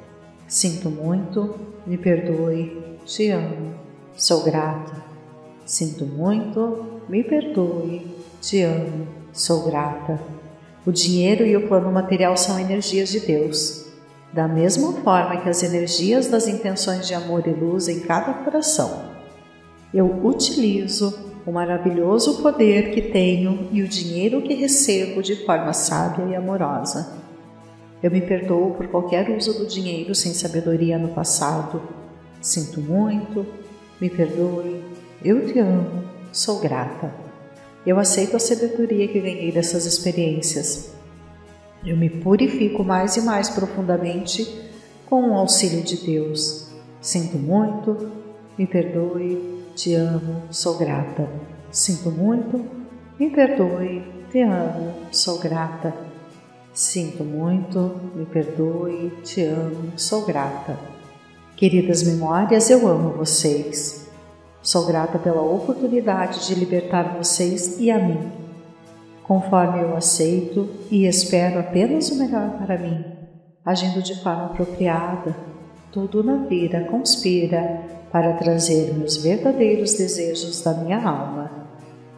Sinto 0.52 0.90
muito, 0.90 1.56
me 1.88 1.98
perdoe, 1.98 2.78
te 3.06 3.30
amo, 3.30 3.74
sou 4.18 4.44
grata. 4.44 5.02
Sinto 5.66 6.06
muito, 6.06 7.00
me 7.08 7.24
perdoe, 7.24 8.06
te 8.42 8.62
amo, 8.62 9.08
sou 9.32 9.64
grata. 9.64 10.20
O 10.86 10.92
dinheiro 10.92 11.46
e 11.46 11.56
o 11.56 11.70
plano 11.70 11.90
material 11.90 12.36
são 12.36 12.60
energias 12.60 13.08
de 13.08 13.22
Deus, 13.22 13.86
da 14.34 14.46
mesma 14.46 14.92
forma 14.92 15.38
que 15.38 15.48
as 15.48 15.64
energias 15.64 16.28
das 16.28 16.50
intenções 16.50 17.08
de 17.08 17.14
amor 17.14 17.48
e 17.48 17.54
luz 17.54 17.88
em 17.88 18.02
cada 18.02 18.34
coração. 18.44 19.06
Eu 19.94 20.06
utilizo 20.22 21.18
o 21.46 21.52
maravilhoso 21.54 22.42
poder 22.42 22.92
que 22.92 23.04
tenho 23.04 23.70
e 23.72 23.82
o 23.82 23.88
dinheiro 23.88 24.42
que 24.42 24.54
recebo 24.54 25.24
de 25.24 25.46
forma 25.46 25.72
sábia 25.72 26.26
e 26.26 26.36
amorosa. 26.36 27.21
Eu 28.02 28.12
me 28.12 28.22
perdoo 28.22 28.72
por 28.72 28.88
qualquer 28.88 29.30
uso 29.30 29.54
do 29.54 29.68
dinheiro 29.68 30.16
sem 30.16 30.34
sabedoria 30.34 30.98
no 30.98 31.10
passado 31.10 31.82
Sinto 32.42 32.82
muito, 32.82 33.46
me 34.00 34.10
perdoe, 34.10 34.84
eu 35.24 35.46
te 35.46 35.60
amo, 35.60 36.04
sou 36.34 36.60
grata. 36.60 37.14
Eu 37.86 38.00
aceito 38.00 38.36
a 38.36 38.40
sabedoria 38.40 39.08
que 39.08 39.20
ganhei 39.20 39.52
dessas 39.52 39.86
experiências. 39.86 40.92
Eu 41.86 41.96
me 41.96 42.10
purifico 42.10 42.84
mais 42.84 43.16
e 43.16 43.22
mais 43.22 43.48
profundamente 43.48 44.72
com 45.06 45.30
o 45.30 45.34
auxílio 45.36 45.84
de 45.84 45.98
Deus. 45.98 46.72
Sinto 47.00 47.38
muito, 47.38 48.12
me 48.58 48.66
perdoe, 48.66 49.64
te 49.76 49.94
amo, 49.94 50.42
sou 50.50 50.80
grata. 50.80 51.30
Sinto 51.70 52.10
muito, 52.10 52.66
me 53.20 53.30
perdoe, 53.30 54.04
te 54.32 54.42
amo, 54.42 54.96
sou 55.12 55.38
grata. 55.38 56.11
Sinto 56.74 57.26
muito, 57.26 58.00
me 58.16 58.26
perdoe, 58.26 59.12
te 59.24 59.44
amo, 59.44 59.92
sou 59.98 60.26
grata. 60.26 60.80
Queridas 61.58 62.02
memórias, 62.04 62.70
eu 62.70 62.88
amo 62.88 63.10
vocês. 63.10 64.10
Sou 64.62 64.86
grata 64.86 65.20
pela 65.20 65.42
oportunidade 65.42 66.48
de 66.48 66.56
libertar 66.56 67.18
vocês 67.18 67.78
e 67.78 67.92
a 67.92 68.00
mim. 68.00 68.32
Conforme 69.22 69.82
eu 69.82 69.98
aceito 69.98 70.70
e 70.90 71.06
espero 71.06 71.60
apenas 71.60 72.10
o 72.10 72.16
melhor 72.16 72.52
para 72.52 72.78
mim, 72.78 73.04
agindo 73.66 74.02
de 74.02 74.16
forma 74.24 74.46
apropriada, 74.46 75.36
tudo 75.92 76.24
na 76.24 76.38
vida 76.46 76.86
conspira 76.86 77.82
para 78.14 78.34
trazer 78.34 78.94
meus 78.94 79.18
verdadeiros 79.18 79.96
desejos 79.96 80.62
da 80.62 80.74
minha 80.76 81.04
alma. 81.04 81.52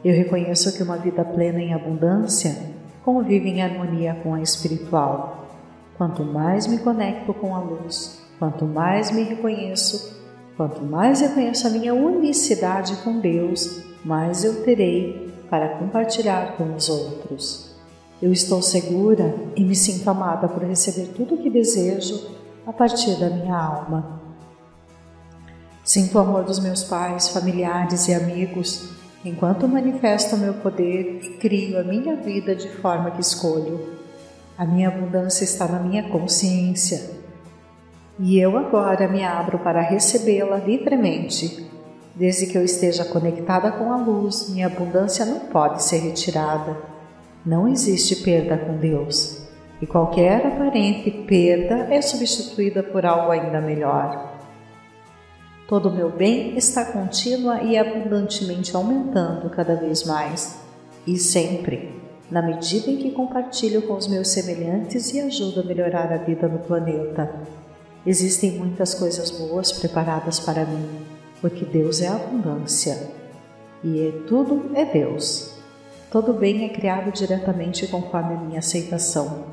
Eu 0.06 0.14
reconheço 0.16 0.76
que 0.78 0.84
uma 0.84 0.98
vida 0.98 1.26
plena 1.26 1.60
em 1.60 1.74
abundância 1.74 2.73
convive 3.04 3.50
em 3.50 3.62
harmonia 3.62 4.20
com 4.24 4.34
a 4.34 4.42
espiritual. 4.42 5.48
Quanto 5.98 6.24
mais 6.24 6.68
me 6.68 6.80
conecto 6.80 7.34
com 7.34 7.56
a 7.56 7.60
luz, 7.60 8.24
Quanto 8.44 8.66
mais 8.66 9.10
me 9.10 9.24
reconheço, 9.24 10.18
quanto 10.58 10.82
mais 10.84 11.22
reconheço 11.22 11.66
a 11.66 11.70
minha 11.70 11.94
unicidade 11.94 12.96
com 12.98 13.20
Deus, 13.20 13.82
mais 14.04 14.44
eu 14.44 14.66
terei 14.66 15.34
para 15.50 15.78
compartilhar 15.78 16.58
com 16.58 16.76
os 16.76 16.90
outros. 16.90 17.74
Eu 18.22 18.34
estou 18.34 18.62
segura 18.62 19.34
e 19.56 19.64
me 19.64 19.76
sinto 19.76 20.10
amada 20.10 20.50
por 20.50 20.62
receber 20.62 21.14
tudo 21.16 21.36
o 21.36 21.38
que 21.38 21.50
desejo 21.50 22.32
a 22.68 22.74
partir 22.74 23.18
da 23.18 23.30
minha 23.30 23.56
alma. 23.56 24.22
Sinto 25.84 26.18
o 26.18 26.22
amor 26.22 26.44
dos 26.44 26.60
meus 26.60 26.84
pais, 26.84 27.30
familiares 27.30 28.10
e 28.10 28.14
amigos 28.14 28.90
enquanto 29.24 29.68
manifesto 29.68 30.36
o 30.36 30.40
meu 30.40 30.54
poder 30.56 31.38
crio 31.40 31.80
a 31.80 31.84
minha 31.84 32.16
vida 32.16 32.56
de 32.56 32.70
forma 32.70 33.12
que 33.12 33.22
escolho. 33.22 33.94
A 34.58 34.66
minha 34.66 34.90
abundância 34.90 35.44
está 35.44 35.68
na 35.68 35.80
minha 35.80 36.04
consciência 36.10 37.24
e 38.20 38.40
eu 38.40 38.56
agora 38.58 39.08
me 39.08 39.24
abro 39.24 39.58
para 39.60 39.82
recebê-la 39.82 40.58
livremente. 40.58 41.68
Desde 42.16 42.46
que 42.46 42.56
eu 42.56 42.64
esteja 42.64 43.04
conectada 43.06 43.72
com 43.72 43.92
a 43.92 43.98
luz, 43.98 44.50
minha 44.50 44.68
abundância 44.68 45.26
não 45.26 45.40
pode 45.40 45.82
ser 45.82 45.98
retirada. 45.98 46.78
Não 47.44 47.68
existe 47.68 48.18
perda 48.18 48.56
com 48.56 48.78
Deus, 48.78 49.44
e 49.82 49.88
qualquer 49.88 50.46
aparente 50.46 51.10
perda 51.28 51.88
é 51.94 52.02
substituída 52.02 52.84
por 52.84 53.04
algo 53.04 53.32
ainda 53.32 53.60
melhor. 53.60 54.33
Todo 55.68 55.90
o 55.90 55.94
meu 55.94 56.10
bem 56.10 56.58
está 56.58 56.86
contínua 56.86 57.62
e 57.62 57.78
abundantemente 57.78 58.76
aumentando 58.76 59.50
cada 59.50 59.76
vez 59.76 60.04
mais, 60.04 60.60
e 61.08 61.18
sempre, 61.18 62.02
na 62.30 62.42
medida 62.42 62.90
em 62.90 62.98
que 62.98 63.12
compartilho 63.12 63.82
com 63.84 63.94
os 63.94 64.08
meus 64.08 64.28
semelhantes 64.30 65.14
e 65.14 65.22
ajudo 65.22 65.62
a 65.62 65.64
melhorar 65.64 66.12
a 66.12 66.18
vida 66.18 66.48
no 66.48 66.60
planeta. 66.60 67.34
Existem 68.06 68.52
muitas 68.52 68.94
coisas 68.94 69.32
boas 69.32 69.72
preparadas 69.72 70.40
para 70.40 70.66
mim, 70.66 70.90
porque 71.40 71.64
Deus 71.64 72.02
é 72.02 72.08
abundância 72.08 73.10
e 73.84 74.08
é 74.08 74.12
tudo 74.28 74.72
é 74.76 74.84
Deus. 74.84 75.54
Todo 76.12 76.34
bem 76.34 76.66
é 76.66 76.70
criado 76.70 77.12
diretamente 77.12 77.88
conforme 77.88 78.34
a 78.34 78.38
minha 78.38 78.60
aceitação. 78.60 79.46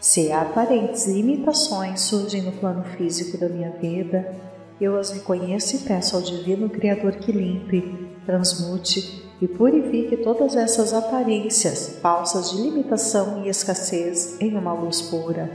Se 0.00 0.30
aparentes 0.30 1.06
limitações 1.06 2.02
surgem 2.02 2.42
no 2.42 2.52
plano 2.52 2.84
físico 2.84 3.38
da 3.38 3.48
minha 3.48 3.70
vida, 3.70 4.34
eu 4.80 4.98
as 4.98 5.10
reconheço 5.10 5.76
e 5.76 5.78
peço 5.80 6.16
ao 6.16 6.22
Divino 6.22 6.68
Criador 6.68 7.16
que 7.16 7.32
limpe, 7.32 8.10
transmute 8.26 9.24
e 9.40 9.46
purifique 9.46 10.16
todas 10.16 10.56
essas 10.56 10.92
aparências 10.92 11.98
falsas 12.00 12.50
de 12.50 12.62
limitação 12.62 13.44
e 13.44 13.48
escassez 13.48 14.40
em 14.40 14.56
uma 14.56 14.72
luz 14.72 15.02
pura. 15.02 15.50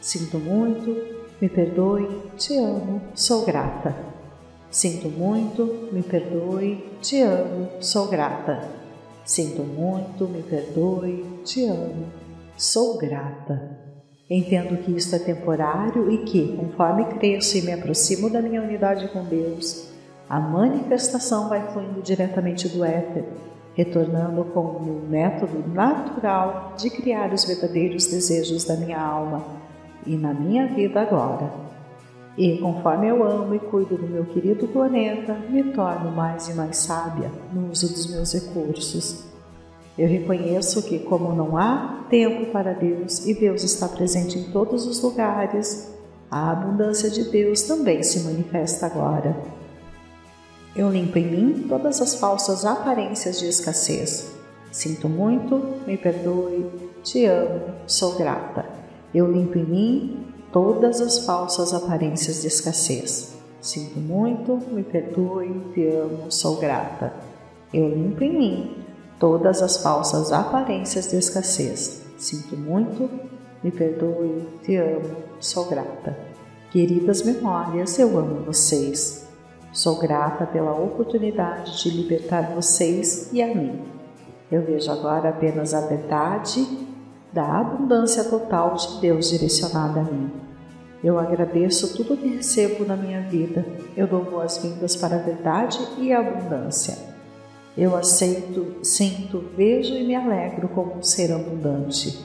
Sinto 0.00 0.38
muito, 0.38 0.96
me 1.40 1.48
perdoe, 1.48 2.08
te 2.36 2.56
amo, 2.56 3.00
sou 3.14 3.44
grata. 3.44 3.94
Sinto 4.70 5.08
muito, 5.08 5.88
me 5.92 6.02
perdoe, 6.02 6.84
te 7.00 7.20
amo, 7.22 7.68
sou 7.80 8.08
grata. 8.08 8.68
Sinto 9.24 9.62
muito, 9.62 10.26
me 10.28 10.42
perdoe, 10.42 11.24
te 11.44 11.64
amo, 11.64 12.06
sou 12.56 12.98
grata. 12.98 13.77
Entendo 14.30 14.76
que 14.82 14.92
isto 14.92 15.16
é 15.16 15.18
temporário 15.18 16.10
e 16.10 16.18
que, 16.18 16.54
conforme 16.54 17.06
cresço 17.06 17.56
e 17.56 17.62
me 17.62 17.72
aproximo 17.72 18.28
da 18.28 18.42
minha 18.42 18.62
unidade 18.62 19.08
com 19.08 19.24
Deus, 19.24 19.88
a 20.28 20.38
manifestação 20.38 21.48
vai 21.48 21.72
fluindo 21.72 22.02
diretamente 22.02 22.68
do 22.68 22.84
éter, 22.84 23.24
retornando 23.72 24.44
com 24.44 24.60
o 24.60 25.06
método 25.08 25.66
natural 25.72 26.74
de 26.76 26.90
criar 26.90 27.32
os 27.32 27.44
verdadeiros 27.44 28.06
desejos 28.06 28.64
da 28.64 28.76
minha 28.76 29.00
alma 29.00 29.42
e 30.06 30.14
na 30.14 30.34
minha 30.34 30.66
vida 30.66 31.00
agora. 31.00 31.50
E 32.36 32.58
conforme 32.58 33.08
eu 33.08 33.24
amo 33.24 33.54
e 33.54 33.58
cuido 33.58 33.96
do 33.96 34.06
meu 34.06 34.26
querido 34.26 34.68
planeta, 34.68 35.32
me 35.48 35.72
torno 35.72 36.10
mais 36.12 36.48
e 36.48 36.54
mais 36.54 36.76
sábia 36.76 37.30
no 37.50 37.70
uso 37.70 37.88
dos 37.88 38.10
meus 38.10 38.34
recursos. 38.34 39.37
Eu 39.98 40.06
reconheço 40.06 40.82
que, 40.84 41.00
como 41.00 41.34
não 41.34 41.56
há 41.56 42.04
tempo 42.08 42.52
para 42.52 42.72
Deus 42.72 43.26
e 43.26 43.34
Deus 43.34 43.64
está 43.64 43.88
presente 43.88 44.38
em 44.38 44.44
todos 44.52 44.86
os 44.86 45.02
lugares, 45.02 45.92
a 46.30 46.52
abundância 46.52 47.10
de 47.10 47.24
Deus 47.24 47.62
também 47.62 48.02
se 48.04 48.20
manifesta 48.20 48.86
agora. 48.86 49.36
Eu 50.76 50.88
limpo 50.88 51.18
em 51.18 51.26
mim 51.26 51.66
todas 51.68 52.00
as 52.00 52.14
falsas 52.14 52.64
aparências 52.64 53.40
de 53.40 53.48
escassez. 53.48 54.30
Sinto 54.70 55.08
muito, 55.08 55.60
me 55.84 55.96
perdoe, 55.96 56.66
te 57.02 57.24
amo, 57.24 57.62
sou 57.86 58.16
grata. 58.16 58.66
Eu 59.12 59.28
limpo 59.32 59.58
em 59.58 59.64
mim 59.64 60.26
todas 60.52 61.00
as 61.00 61.24
falsas 61.26 61.74
aparências 61.74 62.42
de 62.42 62.46
escassez. 62.46 63.34
Sinto 63.60 63.98
muito, 63.98 64.60
me 64.70 64.84
perdoe, 64.84 65.60
te 65.74 65.84
amo, 65.88 66.30
sou 66.30 66.56
grata. 66.56 67.12
Eu 67.74 67.88
limpo 67.88 68.22
em 68.22 68.38
mim 68.38 68.76
todas 69.18 69.62
as 69.62 69.82
falsas 69.82 70.32
aparências 70.32 71.10
de 71.10 71.16
escassez. 71.16 72.02
Sinto 72.16 72.56
muito, 72.56 73.10
me 73.62 73.70
perdoe, 73.70 74.46
te 74.62 74.76
amo, 74.76 75.16
sou 75.40 75.66
grata. 75.66 76.16
Queridas 76.70 77.22
memórias, 77.22 77.98
eu 77.98 78.18
amo 78.18 78.44
vocês. 78.44 79.26
Sou 79.72 79.98
grata 79.98 80.46
pela 80.46 80.72
oportunidade 80.72 81.82
de 81.82 81.90
libertar 81.90 82.54
vocês 82.54 83.30
e 83.32 83.42
a 83.42 83.54
mim. 83.54 83.82
Eu 84.50 84.62
vejo 84.62 84.90
agora 84.90 85.28
apenas 85.28 85.74
a 85.74 85.80
verdade 85.80 86.66
da 87.32 87.60
abundância 87.60 88.24
total 88.24 88.74
de 88.74 89.00
Deus 89.00 89.28
direcionada 89.28 90.00
a 90.00 90.04
mim. 90.04 90.30
Eu 91.04 91.18
agradeço 91.18 91.96
tudo 91.96 92.16
que 92.16 92.28
recebo 92.28 92.84
na 92.84 92.96
minha 92.96 93.20
vida. 93.20 93.64
Eu 93.96 94.06
dou 94.06 94.24
boas-vindas 94.24 94.96
para 94.96 95.16
a 95.16 95.20
verdade 95.20 95.78
e 95.98 96.12
a 96.12 96.18
abundância. 96.18 97.17
Eu 97.78 97.94
aceito, 97.94 98.78
sinto, 98.82 99.38
vejo 99.56 99.94
e 99.94 100.04
me 100.04 100.16
alegro 100.16 100.68
como 100.68 100.96
um 100.96 101.02
ser 101.02 101.32
abundante. 101.32 102.18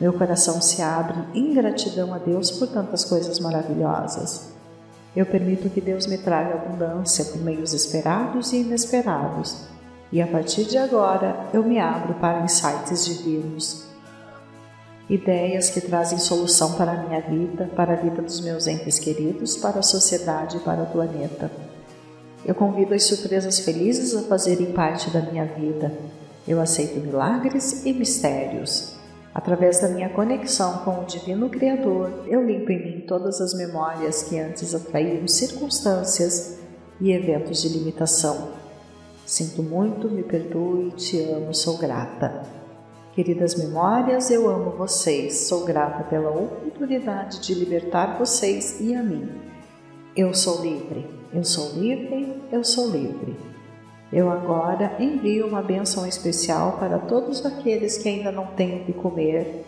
Meu 0.00 0.12
coração 0.12 0.60
se 0.60 0.82
abre 0.82 1.16
em 1.32 1.54
gratidão 1.54 2.12
a 2.12 2.18
Deus 2.18 2.50
por 2.50 2.66
tantas 2.66 3.04
coisas 3.04 3.38
maravilhosas. 3.38 4.52
Eu 5.14 5.24
permito 5.24 5.70
que 5.70 5.80
Deus 5.80 6.08
me 6.08 6.18
traga 6.18 6.54
abundância 6.54 7.24
por 7.26 7.40
meios 7.40 7.72
esperados 7.72 8.52
e 8.52 8.62
inesperados. 8.62 9.68
E 10.10 10.20
a 10.20 10.26
partir 10.26 10.64
de 10.64 10.76
agora 10.76 11.50
eu 11.54 11.62
me 11.62 11.78
abro 11.78 12.14
para 12.14 12.42
insights 12.42 13.06
divinos, 13.06 13.86
ideias 15.08 15.70
que 15.70 15.80
trazem 15.80 16.18
solução 16.18 16.72
para 16.72 16.90
a 16.90 17.02
minha 17.04 17.20
vida, 17.20 17.70
para 17.76 17.92
a 17.92 17.96
vida 17.96 18.20
dos 18.22 18.40
meus 18.40 18.66
entes 18.66 18.98
queridos, 18.98 19.56
para 19.56 19.78
a 19.78 19.84
sociedade 19.84 20.56
e 20.56 20.60
para 20.60 20.82
o 20.82 20.86
planeta. 20.86 21.65
Eu 22.46 22.54
convido 22.54 22.94
as 22.94 23.02
surpresas 23.02 23.58
felizes 23.58 24.14
a 24.14 24.22
fazerem 24.22 24.72
parte 24.72 25.10
da 25.10 25.20
minha 25.20 25.44
vida. 25.44 25.92
Eu 26.46 26.60
aceito 26.60 27.00
milagres 27.00 27.84
e 27.84 27.92
mistérios. 27.92 28.94
Através 29.34 29.80
da 29.80 29.88
minha 29.88 30.08
conexão 30.08 30.78
com 30.84 31.00
o 31.00 31.04
Divino 31.04 31.50
Criador, 31.50 32.24
eu 32.28 32.46
limpo 32.46 32.70
em 32.70 32.84
mim 32.84 33.00
todas 33.00 33.40
as 33.40 33.52
memórias 33.52 34.22
que 34.22 34.38
antes 34.38 34.76
atraíram 34.76 35.26
circunstâncias 35.26 36.60
e 37.00 37.10
eventos 37.10 37.60
de 37.60 37.68
limitação. 37.68 38.52
Sinto 39.26 39.60
muito, 39.60 40.08
me 40.08 40.22
perdoe, 40.22 40.92
te 40.92 41.20
amo, 41.24 41.52
sou 41.52 41.76
grata. 41.76 42.44
Queridas 43.12 43.56
memórias, 43.56 44.30
eu 44.30 44.48
amo 44.48 44.70
vocês, 44.70 45.48
sou 45.48 45.64
grata 45.64 46.04
pela 46.04 46.30
oportunidade 46.30 47.40
de 47.40 47.54
libertar 47.54 48.16
vocês 48.16 48.80
e 48.80 48.94
a 48.94 49.02
mim. 49.02 49.28
Eu 50.14 50.32
sou 50.32 50.62
livre, 50.62 51.04
eu 51.36 51.44
sou 51.44 51.72
livre, 51.74 52.42
eu 52.50 52.64
sou 52.64 52.88
livre. 52.88 53.36
Eu 54.10 54.30
agora 54.30 54.96
envio 54.98 55.46
uma 55.46 55.60
bênção 55.60 56.06
especial 56.06 56.78
para 56.78 56.98
todos 56.98 57.44
aqueles 57.44 57.98
que 57.98 58.08
ainda 58.08 58.32
não 58.32 58.46
têm 58.46 58.80
o 58.80 58.84
que 58.86 58.94
comer, 58.94 59.62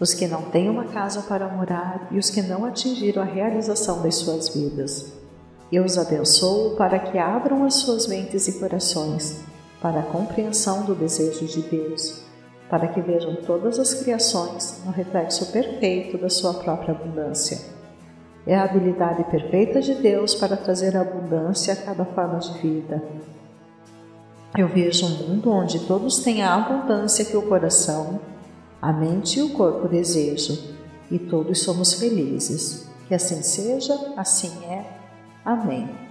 os 0.00 0.14
que 0.14 0.26
não 0.26 0.44
têm 0.44 0.70
uma 0.70 0.86
casa 0.86 1.20
para 1.20 1.46
morar 1.46 2.08
e 2.10 2.18
os 2.18 2.30
que 2.30 2.40
não 2.40 2.64
atingiram 2.64 3.20
a 3.20 3.26
realização 3.26 4.00
das 4.00 4.14
suas 4.14 4.48
vidas. 4.48 5.12
Eu 5.70 5.84
os 5.84 5.98
abençoo 5.98 6.74
para 6.76 6.98
que 6.98 7.18
abram 7.18 7.64
as 7.64 7.74
suas 7.74 8.06
mentes 8.06 8.48
e 8.48 8.58
corações 8.58 9.44
para 9.82 10.00
a 10.00 10.04
compreensão 10.04 10.86
do 10.86 10.94
desejo 10.94 11.44
de 11.44 11.60
Deus, 11.60 12.22
para 12.70 12.88
que 12.88 13.02
vejam 13.02 13.36
todas 13.46 13.78
as 13.78 13.92
criações 13.92 14.80
no 14.86 14.90
reflexo 14.90 15.52
perfeito 15.52 16.16
da 16.16 16.30
sua 16.30 16.54
própria 16.54 16.94
abundância. 16.94 17.73
É 18.46 18.56
a 18.56 18.64
habilidade 18.64 19.24
perfeita 19.24 19.80
de 19.80 19.94
Deus 19.94 20.34
para 20.34 20.56
trazer 20.56 20.96
abundância 20.96 21.72
a 21.72 21.76
cada 21.76 22.04
forma 22.04 22.38
de 22.38 22.58
vida 22.58 23.02
eu 24.56 24.68
vejo 24.68 25.06
um 25.06 25.08
mundo 25.08 25.50
onde 25.50 25.80
todos 25.80 26.18
têm 26.18 26.42
a 26.42 26.54
abundância 26.54 27.24
que 27.24 27.36
o 27.36 27.42
coração, 27.42 28.20
a 28.80 28.92
mente 28.92 29.40
e 29.40 29.42
o 29.42 29.50
corpo 29.50 29.88
desejam, 29.88 30.56
e 31.10 31.18
todos 31.18 31.60
somos 31.60 31.94
felizes. 31.94 32.88
Que 33.08 33.14
assim 33.14 33.42
seja, 33.42 34.12
assim 34.16 34.64
é. 34.66 34.84
Amém. 35.44 36.03